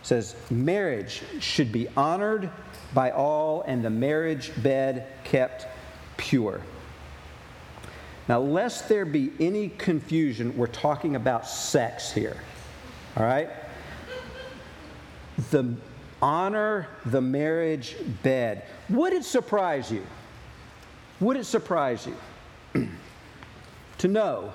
It 0.00 0.06
says, 0.06 0.36
Marriage 0.50 1.22
should 1.40 1.70
be 1.70 1.88
honored 1.96 2.50
by 2.94 3.10
all, 3.10 3.62
and 3.62 3.84
the 3.84 3.90
marriage 3.90 4.52
bed 4.62 5.06
kept 5.24 5.66
pure. 6.16 6.62
Now, 8.28 8.40
lest 8.40 8.88
there 8.88 9.04
be 9.04 9.30
any 9.38 9.68
confusion, 9.68 10.56
we're 10.56 10.66
talking 10.66 11.14
about 11.14 11.46
sex 11.46 12.10
here. 12.10 12.36
All 13.16 13.24
right? 13.24 13.50
The 15.50 15.76
honor 16.20 16.88
the 17.04 17.20
marriage 17.20 17.96
bed. 18.22 18.64
Would 18.88 19.12
it 19.12 19.24
surprise 19.24 19.90
you? 19.90 20.04
Would 21.20 21.36
it 21.36 21.44
surprise 21.44 22.06
you 22.74 22.88
to 23.98 24.08
know 24.08 24.52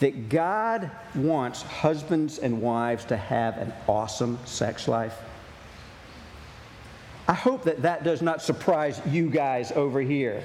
that 0.00 0.28
God 0.28 0.90
wants 1.14 1.62
husbands 1.62 2.38
and 2.38 2.60
wives 2.60 3.04
to 3.06 3.16
have 3.16 3.58
an 3.58 3.72
awesome 3.86 4.38
sex 4.44 4.88
life? 4.88 5.16
I 7.28 7.34
hope 7.34 7.64
that 7.64 7.82
that 7.82 8.02
does 8.02 8.20
not 8.20 8.42
surprise 8.42 9.00
you 9.06 9.30
guys 9.30 9.70
over 9.72 10.00
here. 10.00 10.42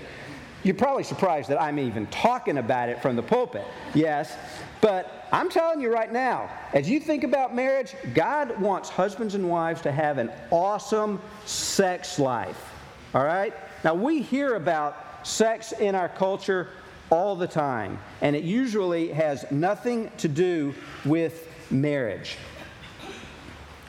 You're 0.64 0.76
probably 0.76 1.04
surprised 1.04 1.50
that 1.50 1.62
I'm 1.62 1.80
even 1.80 2.08
talking 2.08 2.58
about 2.58 2.90
it 2.90 3.02
from 3.02 3.16
the 3.16 3.24
pulpit. 3.24 3.66
Yes. 3.94 4.36
But 4.82 5.28
I'm 5.32 5.50
telling 5.50 5.82
you 5.82 5.92
right 5.92 6.12
now, 6.12 6.50
as 6.74 6.90
you 6.90 7.00
think 7.00 7.24
about 7.24 7.56
marriage, 7.56 7.96
God 8.14 8.60
wants 8.60 8.90
husbands 8.90 9.36
and 9.36 9.50
wives 9.50 9.82
to 9.82 9.92
have 9.92 10.18
an 10.18 10.32
awesome 10.52 11.22
sex 11.46 12.20
life. 12.20 12.74
All 13.14 13.24
right? 13.24 13.54
Now, 13.84 13.94
we 13.94 14.22
hear 14.22 14.56
about 14.56 15.28
sex 15.28 15.72
in 15.72 15.96
our 15.96 16.10
culture 16.10 16.70
all 17.10 17.36
the 17.36 17.48
time, 17.48 18.00
and 18.22 18.36
it 18.36 18.44
usually 18.44 19.10
has 19.10 19.46
nothing 19.52 20.12
to 20.18 20.28
do 20.28 20.74
with 21.06 21.48
marriage. 21.72 22.38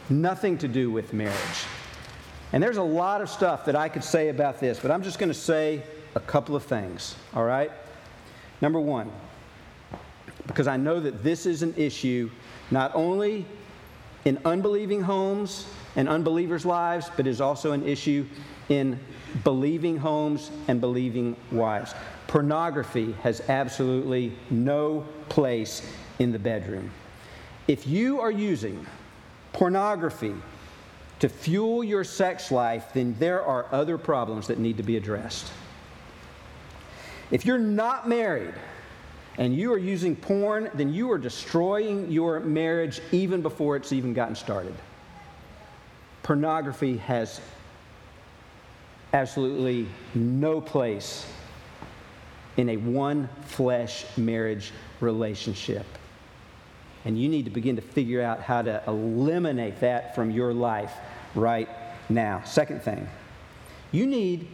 Nothing 0.08 0.58
to 0.58 0.68
do 0.68 0.90
with 0.90 1.12
marriage. 1.12 1.64
And 2.52 2.62
there's 2.62 2.76
a 2.76 2.82
lot 2.82 3.20
of 3.20 3.28
stuff 3.28 3.66
that 3.66 3.76
I 3.76 3.88
could 3.88 4.04
say 4.04 4.28
about 4.28 4.60
this, 4.60 4.80
but 4.80 4.90
I'm 4.90 5.02
just 5.02 5.18
going 5.18 5.30
to 5.30 5.38
say 5.38 5.82
a 6.14 6.20
couple 6.20 6.56
of 6.56 6.64
things, 6.64 7.14
all 7.34 7.44
right? 7.44 7.70
Number 8.60 8.80
one, 8.80 9.10
because 10.46 10.66
I 10.66 10.76
know 10.76 11.00
that 11.00 11.22
this 11.22 11.46
is 11.46 11.62
an 11.62 11.74
issue 11.76 12.30
not 12.70 12.90
only 12.94 13.44
in 14.24 14.38
unbelieving 14.44 15.02
homes 15.02 15.66
and 15.96 16.08
unbelievers' 16.08 16.66
lives, 16.66 17.10
but 17.16 17.26
is 17.26 17.40
also 17.40 17.72
an 17.72 17.86
issue 17.86 18.26
in 18.68 18.98
believing 19.44 19.96
homes 19.96 20.50
and 20.68 20.80
believing 20.80 21.36
wives. 21.50 21.94
Pornography 22.26 23.12
has 23.22 23.40
absolutely 23.48 24.36
no 24.50 25.06
place 25.28 25.82
in 26.18 26.32
the 26.32 26.38
bedroom. 26.38 26.90
If 27.66 27.86
you 27.86 28.20
are 28.20 28.30
using 28.30 28.86
pornography 29.52 30.34
to 31.20 31.28
fuel 31.28 31.82
your 31.82 32.04
sex 32.04 32.50
life, 32.50 32.92
then 32.92 33.16
there 33.18 33.42
are 33.42 33.66
other 33.72 33.98
problems 33.98 34.46
that 34.48 34.58
need 34.58 34.76
to 34.76 34.82
be 34.82 34.96
addressed. 34.96 35.50
If 37.30 37.44
you're 37.44 37.58
not 37.58 38.08
married 38.08 38.54
and 39.36 39.54
you 39.54 39.72
are 39.72 39.78
using 39.78 40.16
porn, 40.16 40.70
then 40.74 40.92
you 40.92 41.10
are 41.12 41.18
destroying 41.18 42.10
your 42.10 42.40
marriage 42.40 43.00
even 43.12 43.42
before 43.42 43.76
it's 43.76 43.92
even 43.92 44.14
gotten 44.14 44.34
started. 44.34 44.74
Pornography 46.22 46.96
has 46.98 47.40
absolutely 49.12 49.86
no 50.14 50.60
place 50.60 51.26
in 52.56 52.70
a 52.70 52.76
one 52.76 53.28
flesh 53.46 54.04
marriage 54.16 54.72
relationship. 55.00 55.86
And 57.04 57.18
you 57.18 57.28
need 57.28 57.44
to 57.44 57.50
begin 57.50 57.76
to 57.76 57.82
figure 57.82 58.22
out 58.22 58.40
how 58.40 58.62
to 58.62 58.82
eliminate 58.86 59.80
that 59.80 60.14
from 60.14 60.30
your 60.30 60.52
life 60.52 60.92
right 61.34 61.68
now. 62.08 62.42
Second 62.44 62.82
thing, 62.82 63.08
you 63.92 64.06
need 64.06 64.48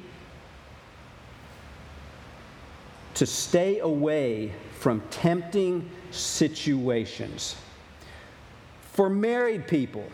to 3.14 3.26
stay 3.26 3.78
away 3.78 4.52
from 4.78 5.00
tempting 5.10 5.88
situations. 6.10 7.56
For 8.92 9.08
married 9.08 9.66
people, 9.66 10.04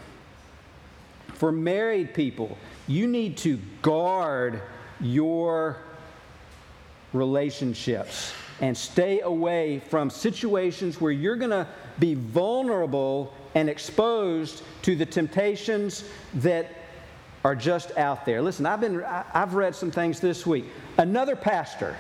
for 1.35 1.51
married 1.51 2.15
people, 2.15 2.57
you 2.87 3.07
need 3.07 3.37
to 3.39 3.59
guard 3.83 4.63
your 5.01 5.79
relationships 7.13 8.33
and 8.61 8.77
stay 8.77 9.21
away 9.21 9.81
from 9.89 10.11
situations 10.11 11.01
where 11.01 11.13
you're 11.13 11.37
going 11.37 11.51
to 11.51 11.67
be 11.99 12.15
vulnerable 12.15 13.35
and 13.55 13.69
exposed 13.69 14.63
to 14.83 14.95
the 14.95 15.07
temptations 15.07 16.05
that 16.35 16.71
are 17.45 17.57
just 17.57 17.97
out 17.97 18.27
there. 18.27 18.43
Listen, 18.43 18.67
I've 18.67 18.81
been 18.81 19.03
I've 19.03 19.55
read 19.55 19.75
some 19.75 19.91
things 19.91 20.21
this 20.21 20.47
week. 20.47 20.67
Another 20.99 21.35
pastor 21.35 21.97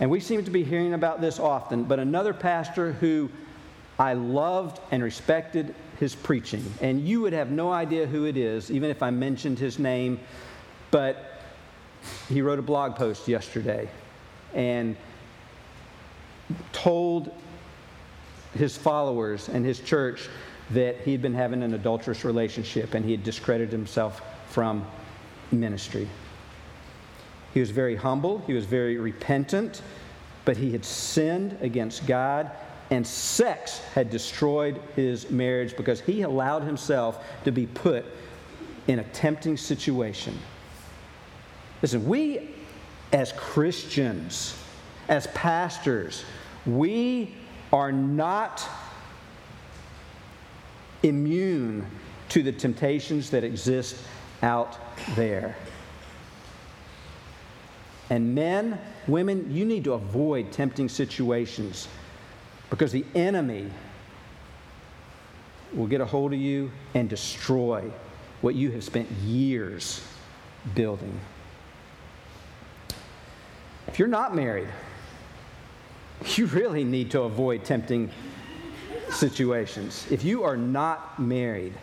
and 0.00 0.10
we 0.10 0.20
seem 0.20 0.44
to 0.44 0.50
be 0.50 0.62
hearing 0.62 0.94
about 0.94 1.20
this 1.20 1.38
often, 1.38 1.84
but 1.84 1.98
another 1.98 2.32
pastor 2.32 2.92
who 2.92 3.28
I 3.98 4.12
loved 4.12 4.80
and 4.92 5.02
respected 5.02 5.74
his 5.98 6.14
preaching. 6.14 6.64
And 6.80 7.06
you 7.06 7.20
would 7.22 7.32
have 7.32 7.50
no 7.50 7.72
idea 7.72 8.06
who 8.06 8.24
it 8.24 8.36
is, 8.36 8.70
even 8.70 8.90
if 8.90 9.02
I 9.02 9.10
mentioned 9.10 9.58
his 9.58 9.78
name. 9.78 10.20
But 10.90 11.42
he 12.28 12.42
wrote 12.42 12.60
a 12.60 12.62
blog 12.62 12.94
post 12.94 13.26
yesterday 13.26 13.88
and 14.54 14.96
told 16.72 17.34
his 18.54 18.76
followers 18.76 19.48
and 19.48 19.64
his 19.64 19.80
church 19.80 20.28
that 20.70 21.00
he'd 21.00 21.20
been 21.20 21.34
having 21.34 21.62
an 21.62 21.74
adulterous 21.74 22.24
relationship 22.24 22.94
and 22.94 23.04
he 23.04 23.10
had 23.10 23.24
discredited 23.24 23.72
himself 23.72 24.22
from 24.48 24.86
ministry. 25.50 26.08
He 27.54 27.60
was 27.60 27.70
very 27.70 27.96
humble, 27.96 28.38
he 28.46 28.52
was 28.52 28.64
very 28.64 28.98
repentant, 28.98 29.82
but 30.44 30.56
he 30.56 30.72
had 30.72 30.84
sinned 30.84 31.58
against 31.60 32.06
God 32.06 32.50
and 32.90 33.06
sex 33.06 33.80
had 33.94 34.10
destroyed 34.10 34.80
his 34.96 35.30
marriage 35.30 35.76
because 35.76 36.00
he 36.00 36.22
allowed 36.22 36.62
himself 36.62 37.22
to 37.44 37.52
be 37.52 37.66
put 37.66 38.04
in 38.86 38.98
a 38.98 39.04
tempting 39.04 39.56
situation. 39.56 40.38
Listen, 41.82 42.06
we 42.06 42.54
as 43.12 43.32
Christians, 43.32 44.56
as 45.08 45.26
pastors, 45.28 46.24
we 46.66 47.34
are 47.72 47.92
not 47.92 48.66
immune 51.02 51.86
to 52.30 52.42
the 52.42 52.52
temptations 52.52 53.30
that 53.30 53.44
exist 53.44 53.96
out 54.42 54.78
there. 55.14 55.56
And 58.10 58.34
men, 58.34 58.78
women, 59.06 59.50
you 59.50 59.64
need 59.64 59.84
to 59.84 59.92
avoid 59.92 60.50
tempting 60.52 60.88
situations 60.88 61.88
because 62.70 62.92
the 62.92 63.04
enemy 63.14 63.70
will 65.72 65.86
get 65.86 66.00
a 66.00 66.06
hold 66.06 66.32
of 66.32 66.38
you 66.38 66.70
and 66.94 67.08
destroy 67.08 67.90
what 68.40 68.54
you 68.54 68.70
have 68.70 68.84
spent 68.84 69.10
years 69.10 70.00
building. 70.74 71.18
If 73.86 73.98
you're 73.98 74.08
not 74.08 74.34
married, 74.34 74.68
you 76.36 76.46
really 76.46 76.84
need 76.84 77.10
to 77.12 77.22
avoid 77.22 77.64
tempting 77.64 78.10
situations. 79.10 80.06
If 80.10 80.24
you 80.24 80.44
are 80.44 80.56
not 80.56 81.18
married, 81.18 81.74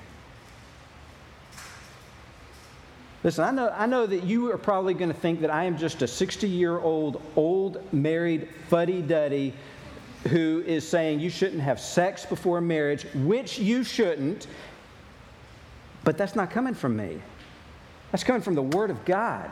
Listen, 3.26 3.44
I 3.44 3.50
know, 3.50 3.74
I 3.76 3.88
know 3.88 4.06
that 4.06 4.24
you 4.24 4.52
are 4.52 4.58
probably 4.58 4.94
going 4.94 5.12
to 5.12 5.20
think 5.20 5.42
that 5.42 5.50
I 5.50 5.64
am 5.64 5.80
just 5.80 6.04
a 6.04 6.08
60 6.08 6.48
year 6.48 6.78
old, 6.78 7.20
old, 7.36 7.82
married, 7.92 8.48
fuddy 8.68 9.02
duddy 9.02 9.52
who 10.28 10.64
is 10.68 10.88
saying 10.88 11.20
you 11.20 11.32
shouldn't 11.32 11.64
have 11.64 11.80
sex 11.80 12.24
before 12.24 12.62
marriage, 12.62 13.08
which 13.16 13.58
you 13.58 13.84
shouldn't. 13.84 14.46
But 16.04 16.20
that's 16.20 16.36
not 16.36 16.52
coming 16.52 16.76
from 16.76 16.96
me. 16.96 17.20
That's 18.12 18.24
coming 18.24 18.44
from 18.44 18.54
the 18.54 18.62
Word 18.62 18.92
of 18.92 19.04
God. 19.06 19.50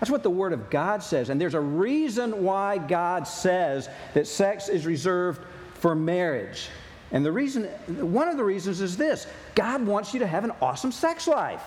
That's 0.00 0.10
what 0.10 0.24
the 0.24 0.30
Word 0.30 0.52
of 0.52 0.68
God 0.68 1.00
says. 1.00 1.30
And 1.30 1.40
there's 1.40 1.54
a 1.54 1.60
reason 1.60 2.42
why 2.42 2.78
God 2.78 3.28
says 3.28 3.88
that 4.14 4.26
sex 4.26 4.68
is 4.68 4.84
reserved 4.84 5.42
for 5.74 5.94
marriage. 5.94 6.70
And 7.12 7.24
the 7.24 7.30
reason, 7.30 7.66
one 7.86 8.26
of 8.26 8.36
the 8.36 8.42
reasons 8.44 8.80
is 8.80 8.96
this 8.96 9.28
God 9.54 9.86
wants 9.86 10.12
you 10.12 10.18
to 10.18 10.26
have 10.26 10.42
an 10.42 10.52
awesome 10.60 10.90
sex 10.90 11.28
life 11.28 11.62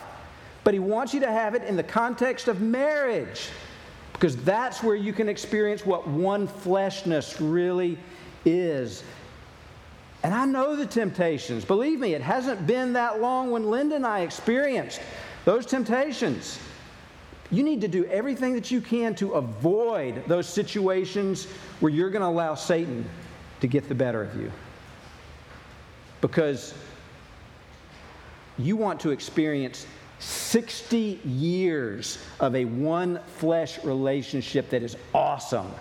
but 0.66 0.74
He 0.74 0.80
wants 0.80 1.14
you 1.14 1.22
to 1.22 1.32
have 1.32 1.56
it 1.56 1.64
in 1.64 1.78
the 1.78 1.84
context 1.84 2.50
of 2.50 2.60
marriage 2.60 3.48
because 4.12 4.36
that's 4.38 4.82
where 4.82 4.96
you 4.96 5.14
can 5.14 5.30
experience 5.30 5.86
what 5.86 6.08
one 6.08 6.48
fleshness 6.48 7.40
really 7.40 7.98
is. 8.44 9.04
And 10.24 10.34
I 10.34 10.46
know 10.46 10.76
the 10.76 10.88
temptations. 10.88 11.64
Believe 11.64 12.00
me, 12.00 12.16
it 12.16 12.22
hasn't 12.22 12.66
been 12.66 12.94
that 12.94 13.22
long 13.22 13.52
when 13.52 13.70
Linda 13.70 13.96
and 13.96 14.08
I 14.08 14.22
experienced 14.22 15.02
those 15.46 15.68
temptations. 15.68 16.58
You 17.52 17.62
need 17.62 17.82
to 17.82 17.88
do 17.88 18.06
everything 18.06 18.56
that 18.56 18.72
you 18.72 18.82
can 18.82 19.14
to 19.16 19.34
avoid 19.34 20.26
those 20.26 20.48
situations 20.48 21.46
where 21.80 21.92
you're 21.92 22.10
going 22.10 22.24
to 22.24 22.28
allow 22.28 22.56
Satan 22.56 23.08
to 23.62 23.68
get 23.68 23.88
the 23.88 23.94
better 23.94 24.24
of 24.24 24.36
you. 24.36 24.52
Because 26.22 26.74
you 28.58 28.78
want 28.78 29.00
to 29.02 29.12
experience 29.12 29.86
60 30.20 31.20
years 31.26 32.20
of 32.40 32.56
a 32.56 32.66
one 32.66 33.20
flesh 33.38 33.84
relationship 33.84 34.70
that 34.70 34.82
is 34.84 34.96
awesome, 35.14 35.72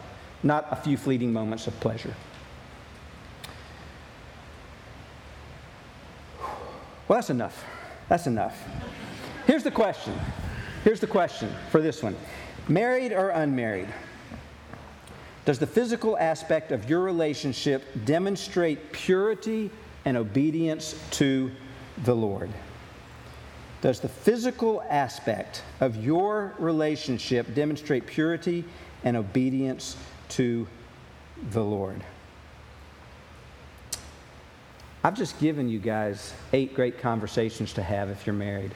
not 0.43 0.67
a 0.71 0.77
few 0.77 0.97
fleeting 0.97 1.33
moments 1.33 1.67
of 1.67 1.79
pleasure. 1.81 2.15
Well, 7.07 7.19
that's 7.19 7.31
enough. 7.31 7.65
That's 8.09 8.27
enough. 8.27 8.59
Here's 9.47 9.63
the 9.63 9.71
question. 9.71 10.19
Here's 10.85 11.01
the 11.01 11.07
question 11.07 11.51
for 11.71 11.81
this 11.81 12.03
one 12.03 12.17
Married 12.69 13.13
or 13.13 13.31
unmarried? 13.31 13.89
Does 15.45 15.59
the 15.59 15.67
physical 15.67 16.17
aspect 16.17 16.73
of 16.73 16.89
your 16.89 17.01
relationship 17.01 17.85
demonstrate 18.07 18.93
purity 18.93 19.71
and 20.07 20.17
obedience 20.17 20.99
to 21.13 21.51
the 22.05 22.17
Lord? 22.17 22.51
Does 23.85 24.01
the 24.01 24.09
physical 24.09 24.83
aspect 24.89 25.63
of 25.79 26.03
your 26.03 26.55
relationship 26.59 27.55
demonstrate 27.55 28.07
purity 28.07 28.65
and 29.05 29.15
obedience 29.15 29.99
to 30.31 30.67
the 31.51 31.63
Lord? 31.63 32.03
I've 35.05 35.15
just 35.15 35.39
given 35.39 35.69
you 35.69 35.79
guys 35.79 36.33
eight 36.55 36.73
great 36.73 36.99
conversations 36.99 37.75
to 37.75 37.83
have 37.83 38.09
if 38.09 38.27
you're 38.27 38.33
married. 38.33 38.73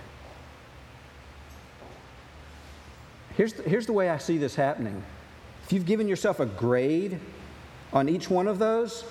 Here's 3.35 3.55
the, 3.55 3.63
here's 3.63 3.87
the 3.87 3.95
way 3.95 4.11
I 4.11 4.19
see 4.19 4.37
this 4.37 4.55
happening. 4.55 5.03
If 5.65 5.73
you've 5.73 5.87
given 5.87 6.07
yourself 6.07 6.39
a 6.39 6.45
grade 6.45 7.19
on 7.95 8.11
each 8.11 8.29
one 8.29 8.47
of 8.47 8.59
those, 8.59 9.07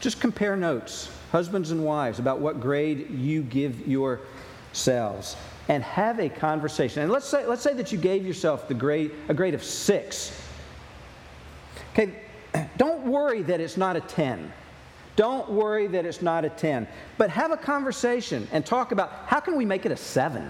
just 0.00 0.20
compare 0.20 0.54
notes, 0.54 1.10
husbands 1.32 1.70
and 1.70 1.82
wives, 1.82 2.18
about 2.18 2.40
what 2.40 2.60
grade 2.60 3.08
you 3.10 3.40
give 3.42 3.88
your 3.88 4.20
selves 4.72 5.36
and 5.68 5.82
have 5.82 6.18
a 6.18 6.28
conversation. 6.28 7.02
And 7.02 7.12
let's 7.12 7.26
say, 7.26 7.46
let's 7.46 7.62
say 7.62 7.74
that 7.74 7.92
you 7.92 7.98
gave 7.98 8.26
yourself 8.26 8.68
the 8.68 8.74
grade, 8.74 9.12
a 9.28 9.34
grade 9.34 9.54
of 9.54 9.62
six. 9.62 10.32
Okay, 11.92 12.14
don't 12.76 13.04
worry 13.04 13.42
that 13.42 13.60
it's 13.60 13.76
not 13.76 13.96
a 13.96 14.00
10. 14.00 14.52
Don't 15.16 15.50
worry 15.50 15.88
that 15.88 16.06
it's 16.06 16.22
not 16.22 16.44
a 16.44 16.48
10. 16.48 16.86
But 17.18 17.30
have 17.30 17.50
a 17.50 17.56
conversation 17.56 18.46
and 18.52 18.64
talk 18.64 18.92
about 18.92 19.12
how 19.26 19.40
can 19.40 19.56
we 19.56 19.64
make 19.64 19.84
it 19.84 19.92
a 19.92 19.96
7? 19.96 20.48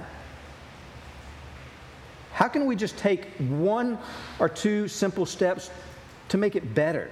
How 2.33 2.49
can 2.49 2.67
we 2.67 2.77
just 2.77 2.97
take 2.99 3.27
one 3.39 3.99
or 4.39 4.49
two 4.49 4.87
simple 4.87 5.27
steps 5.27 5.71
to 6.29 6.37
make 6.37 6.55
it 6.55 6.75
better? 6.75 7.11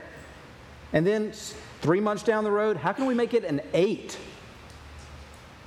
And 0.93 1.05
then 1.05 1.33
three 1.81 1.99
months 1.99 2.23
down 2.23 2.45
the 2.45 2.51
road, 2.51 2.77
how 2.77 2.93
can 2.93 3.07
we 3.07 3.15
make 3.15 3.35
it 3.35 3.43
an 3.43 3.61
8? 3.75 4.17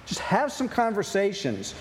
Just 0.09 0.21
have 0.21 0.51
some 0.51 0.67
conversations 0.67 1.75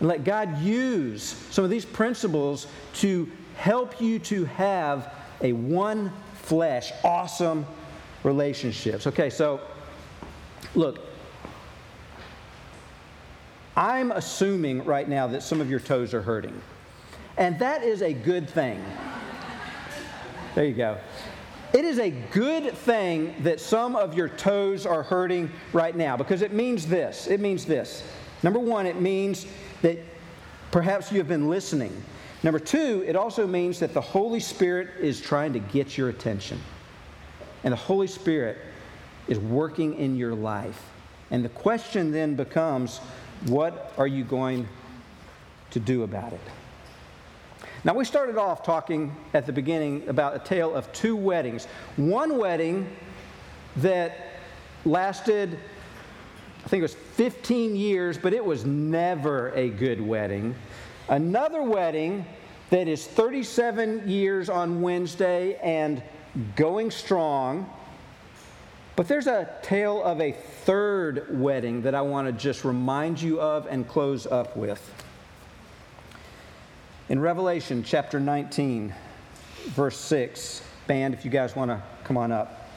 and 0.00 0.08
let 0.08 0.24
God 0.24 0.58
use 0.62 1.22
some 1.50 1.64
of 1.64 1.70
these 1.70 1.84
principles 1.84 2.66
to 2.94 3.30
help 3.56 4.00
you 4.00 4.18
to 4.20 4.46
have 4.46 5.12
a 5.42 5.52
one 5.52 6.10
flesh, 6.32 6.92
awesome 7.04 7.66
relationships. 8.24 9.06
Okay, 9.06 9.28
so 9.28 9.60
look, 10.74 10.98
I'm 13.76 14.12
assuming 14.12 14.82
right 14.84 15.06
now 15.06 15.26
that 15.26 15.42
some 15.42 15.60
of 15.60 15.68
your 15.68 15.80
toes 15.80 16.14
are 16.14 16.22
hurting. 16.22 16.58
And 17.36 17.58
that 17.58 17.82
is 17.82 18.00
a 18.00 18.14
good 18.14 18.48
thing. 18.48 18.82
There 20.54 20.64
you 20.64 20.74
go. 20.74 20.96
It 21.72 21.84
is 21.84 21.98
a 21.98 22.10
good 22.10 22.72
thing 22.72 23.34
that 23.40 23.60
some 23.60 23.94
of 23.94 24.14
your 24.14 24.28
toes 24.28 24.86
are 24.86 25.02
hurting 25.02 25.50
right 25.72 25.94
now 25.94 26.16
because 26.16 26.42
it 26.42 26.52
means 26.52 26.86
this. 26.86 27.26
It 27.26 27.40
means 27.40 27.66
this. 27.66 28.02
Number 28.42 28.58
one, 28.58 28.86
it 28.86 29.00
means 29.00 29.46
that 29.82 29.98
perhaps 30.70 31.12
you 31.12 31.18
have 31.18 31.28
been 31.28 31.48
listening. 31.48 32.02
Number 32.42 32.58
two, 32.58 33.04
it 33.06 33.16
also 33.16 33.46
means 33.46 33.80
that 33.80 33.92
the 33.92 34.00
Holy 34.00 34.40
Spirit 34.40 34.88
is 35.00 35.20
trying 35.20 35.52
to 35.52 35.58
get 35.58 35.98
your 35.98 36.08
attention. 36.08 36.60
And 37.64 37.72
the 37.72 37.76
Holy 37.76 38.06
Spirit 38.06 38.58
is 39.26 39.38
working 39.38 39.94
in 39.94 40.16
your 40.16 40.34
life. 40.34 40.90
And 41.30 41.44
the 41.44 41.50
question 41.50 42.12
then 42.12 42.34
becomes 42.34 42.98
what 43.46 43.92
are 43.98 44.06
you 44.06 44.24
going 44.24 44.68
to 45.70 45.80
do 45.80 46.02
about 46.02 46.32
it? 46.32 46.40
Now, 47.84 47.94
we 47.94 48.04
started 48.04 48.36
off 48.36 48.64
talking 48.64 49.14
at 49.34 49.46
the 49.46 49.52
beginning 49.52 50.08
about 50.08 50.34
a 50.34 50.40
tale 50.40 50.74
of 50.74 50.92
two 50.92 51.14
weddings. 51.14 51.66
One 51.96 52.36
wedding 52.36 52.88
that 53.76 54.32
lasted, 54.84 55.56
I 56.64 56.68
think 56.68 56.80
it 56.80 56.82
was 56.82 56.94
15 56.94 57.76
years, 57.76 58.18
but 58.18 58.32
it 58.32 58.44
was 58.44 58.64
never 58.64 59.50
a 59.50 59.68
good 59.68 60.00
wedding. 60.00 60.56
Another 61.08 61.62
wedding 61.62 62.26
that 62.70 62.88
is 62.88 63.06
37 63.06 64.08
years 64.08 64.50
on 64.50 64.82
Wednesday 64.82 65.54
and 65.62 66.02
going 66.56 66.90
strong. 66.90 67.70
But 68.96 69.06
there's 69.06 69.28
a 69.28 69.48
tale 69.62 70.02
of 70.02 70.20
a 70.20 70.32
third 70.32 71.40
wedding 71.40 71.82
that 71.82 71.94
I 71.94 72.02
want 72.02 72.26
to 72.26 72.32
just 72.32 72.64
remind 72.64 73.22
you 73.22 73.40
of 73.40 73.66
and 73.66 73.86
close 73.86 74.26
up 74.26 74.56
with. 74.56 74.82
In 77.08 77.18
Revelation 77.20 77.82
chapter 77.82 78.20
19, 78.20 78.92
verse 79.68 79.96
6, 79.96 80.62
band, 80.86 81.14
if 81.14 81.24
you 81.24 81.30
guys 81.30 81.56
want 81.56 81.70
to 81.70 81.82
come 82.04 82.18
on 82.18 82.30
up. 82.30 82.68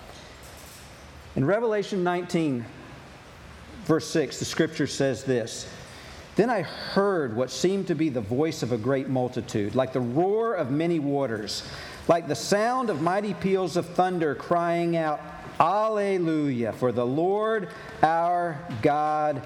In 1.36 1.43
Revelation 1.43 2.01
19, 2.01 2.63
verse 3.84 4.09
6, 4.09 4.39
the 4.39 4.45
scripture 4.45 4.88
says 4.88 5.25
this 5.25 5.67
Then 6.38 6.49
I 6.49 6.61
heard 6.61 7.36
what 7.36 7.51
seemed 7.51 7.88
to 7.88 7.95
be 7.95 8.07
the 8.07 8.21
voice 8.21 8.63
of 8.63 8.71
a 8.71 8.77
great 8.77 9.09
multitude, 9.09 9.75
like 9.75 9.91
the 9.91 9.99
roar 9.99 10.53
of 10.53 10.71
many 10.71 10.99
waters, 10.99 11.67
like 12.07 12.29
the 12.29 12.36
sound 12.36 12.89
of 12.89 13.01
mighty 13.01 13.34
peals 13.34 13.75
of 13.75 13.86
thunder, 13.86 14.34
crying 14.34 14.95
out, 14.95 15.19
Alleluia, 15.59 16.71
for 16.71 16.93
the 16.93 17.05
Lord 17.05 17.67
our 18.01 18.65
God 18.82 19.45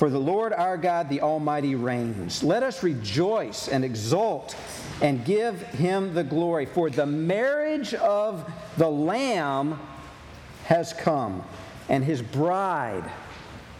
for 0.00 0.08
the 0.08 0.18
Lord 0.18 0.54
our 0.54 0.78
God, 0.78 1.10
the 1.10 1.20
Almighty, 1.20 1.74
reigns. 1.74 2.42
Let 2.42 2.62
us 2.62 2.82
rejoice 2.82 3.68
and 3.68 3.84
exult 3.84 4.56
and 5.02 5.22
give 5.26 5.60
him 5.60 6.14
the 6.14 6.24
glory. 6.24 6.64
For 6.64 6.88
the 6.88 7.04
marriage 7.04 7.92
of 7.92 8.50
the 8.78 8.88
Lamb 8.88 9.78
has 10.64 10.94
come, 10.94 11.44
and 11.90 12.02
his 12.02 12.22
bride, 12.22 13.04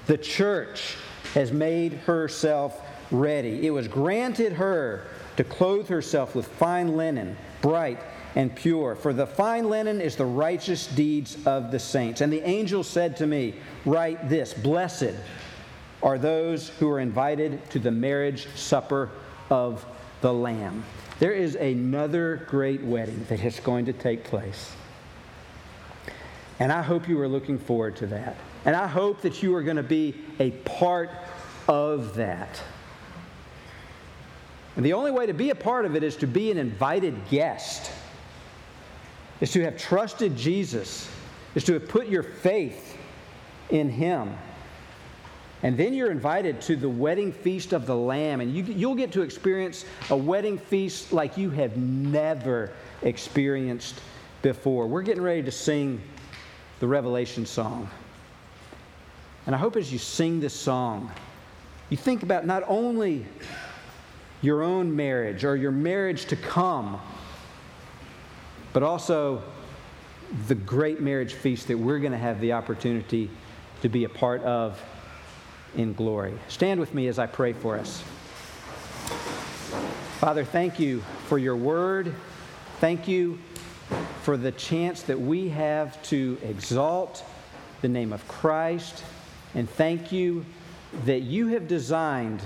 the 0.04 0.18
church, 0.18 0.94
has 1.32 1.52
made 1.52 1.94
herself 1.94 2.78
ready. 3.10 3.66
It 3.66 3.70
was 3.70 3.88
granted 3.88 4.52
her 4.52 5.06
to 5.38 5.44
clothe 5.44 5.88
herself 5.88 6.34
with 6.34 6.46
fine 6.46 6.98
linen, 6.98 7.34
bright 7.62 7.98
and 8.34 8.54
pure. 8.54 8.94
For 8.94 9.14
the 9.14 9.26
fine 9.26 9.70
linen 9.70 10.02
is 10.02 10.16
the 10.16 10.26
righteous 10.26 10.86
deeds 10.86 11.38
of 11.46 11.70
the 11.70 11.78
saints. 11.78 12.20
And 12.20 12.30
the 12.30 12.46
angel 12.46 12.84
said 12.84 13.16
to 13.16 13.26
me, 13.26 13.54
Write 13.86 14.28
this 14.28 14.52
Blessed 14.52 15.14
are 16.02 16.18
those 16.18 16.68
who 16.68 16.88
are 16.90 17.00
invited 17.00 17.68
to 17.70 17.78
the 17.78 17.90
marriage 17.90 18.48
supper 18.54 19.10
of 19.50 19.84
the 20.20 20.32
Lamb. 20.32 20.84
There 21.18 21.32
is 21.32 21.54
another 21.54 22.46
great 22.48 22.82
wedding 22.82 23.26
that 23.28 23.40
is 23.44 23.60
going 23.60 23.84
to 23.86 23.92
take 23.92 24.24
place. 24.24 24.72
And 26.58 26.72
I 26.72 26.82
hope 26.82 27.08
you 27.08 27.20
are 27.20 27.28
looking 27.28 27.58
forward 27.58 27.96
to 27.96 28.06
that. 28.08 28.36
And 28.64 28.76
I 28.76 28.86
hope 28.86 29.22
that 29.22 29.42
you 29.42 29.54
are 29.54 29.62
going 29.62 29.76
to 29.76 29.82
be 29.82 30.14
a 30.38 30.50
part 30.50 31.10
of 31.68 32.14
that. 32.16 32.62
And 34.76 34.84
the 34.84 34.92
only 34.92 35.10
way 35.10 35.26
to 35.26 35.34
be 35.34 35.50
a 35.50 35.54
part 35.54 35.84
of 35.84 35.96
it 35.96 36.02
is 36.02 36.16
to 36.16 36.26
be 36.26 36.50
an 36.50 36.58
invited 36.58 37.16
guest, 37.28 37.90
is 39.40 39.50
to 39.52 39.62
have 39.64 39.76
trusted 39.76 40.36
Jesus, 40.36 41.10
is 41.54 41.64
to 41.64 41.74
have 41.74 41.88
put 41.88 42.08
your 42.08 42.22
faith 42.22 42.96
in 43.70 43.88
Him. 43.88 44.36
And 45.62 45.76
then 45.76 45.92
you're 45.92 46.10
invited 46.10 46.60
to 46.62 46.76
the 46.76 46.88
wedding 46.88 47.32
feast 47.32 47.72
of 47.72 47.86
the 47.86 47.94
Lamb, 47.94 48.40
and 48.40 48.54
you, 48.54 48.88
will 48.88 48.94
get 48.94 49.12
to 49.12 49.22
experience 49.22 49.84
a 50.08 50.16
wedding 50.16 50.56
feast 50.56 51.12
like 51.12 51.36
you 51.36 51.50
have 51.50 51.76
never 51.76 52.72
experienced 53.02 54.00
before. 54.40 54.86
We're 54.86 55.02
getting 55.02 55.22
ready 55.22 55.42
to 55.42 55.50
sing 55.50 56.00
the 56.78 56.86
Revelation 56.86 57.44
song. 57.44 57.90
And 59.46 59.54
I 59.54 59.58
hope 59.58 59.76
as 59.76 59.92
you 59.92 59.98
sing 59.98 60.40
this 60.40 60.54
song, 60.54 61.10
you 61.90 61.96
think 61.96 62.22
about 62.22 62.46
not 62.46 62.62
only 62.66 63.26
your 64.40 64.62
own 64.62 64.94
marriage 64.94 65.44
or 65.44 65.56
your 65.56 65.72
marriage 65.72 66.24
to 66.26 66.36
come, 66.36 67.00
but 68.72 68.82
also 68.82 69.42
the 70.48 70.54
great 70.54 71.00
marriage 71.00 71.34
feast 71.34 71.68
that 71.68 71.76
we're 71.76 71.98
going 71.98 72.12
to 72.12 72.18
have 72.18 72.40
the 72.40 72.52
opportunity 72.52 73.28
to 73.82 73.88
be 73.88 74.04
a 74.04 74.08
part 74.08 74.42
of 74.42 74.80
in 75.76 75.94
glory. 75.94 76.34
Stand 76.48 76.80
with 76.80 76.94
me 76.94 77.08
as 77.08 77.18
I 77.18 77.26
pray 77.26 77.52
for 77.52 77.76
us. 77.76 78.02
Father, 80.18 80.44
thank 80.44 80.78
you 80.78 81.00
for 81.26 81.38
your 81.38 81.56
word. 81.56 82.14
Thank 82.80 83.08
you 83.08 83.38
for 84.22 84.36
the 84.36 84.52
chance 84.52 85.02
that 85.02 85.18
we 85.18 85.48
have 85.48 86.02
to 86.04 86.38
exalt 86.42 87.24
the 87.80 87.88
name 87.88 88.12
of 88.12 88.26
Christ. 88.28 89.02
And 89.54 89.68
thank 89.68 90.12
you 90.12 90.44
that 91.04 91.20
you 91.20 91.48
have 91.48 91.68
designed 91.68 92.42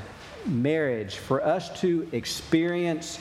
marriage 0.47 1.17
for 1.17 1.45
us 1.45 1.81
to 1.81 2.09
experience 2.13 3.19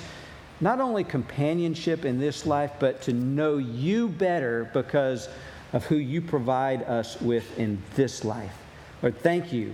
not 0.62 0.80
only 0.80 1.04
companionship 1.04 2.06
in 2.06 2.20
this 2.20 2.46
life, 2.46 2.72
but 2.80 3.02
to 3.02 3.14
know 3.14 3.58
you 3.58 4.08
better 4.08 4.70
because 4.74 5.30
of 5.74 5.84
who 5.86 5.96
you 5.96 6.22
provide 6.22 6.84
us 6.84 7.20
with 7.20 7.58
in 7.58 7.82
this 7.96 8.24
life. 8.24 8.56
Lord, 9.02 9.18
thank 9.20 9.52
you 9.52 9.74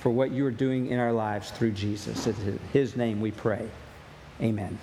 for 0.00 0.10
what 0.10 0.30
you 0.30 0.46
are 0.46 0.50
doing 0.50 0.86
in 0.86 0.98
our 0.98 1.12
lives 1.12 1.50
through 1.50 1.72
Jesus. 1.72 2.26
In 2.26 2.58
his 2.72 2.96
name 2.96 3.20
we 3.20 3.30
pray. 3.30 3.68
Amen. 4.40 4.78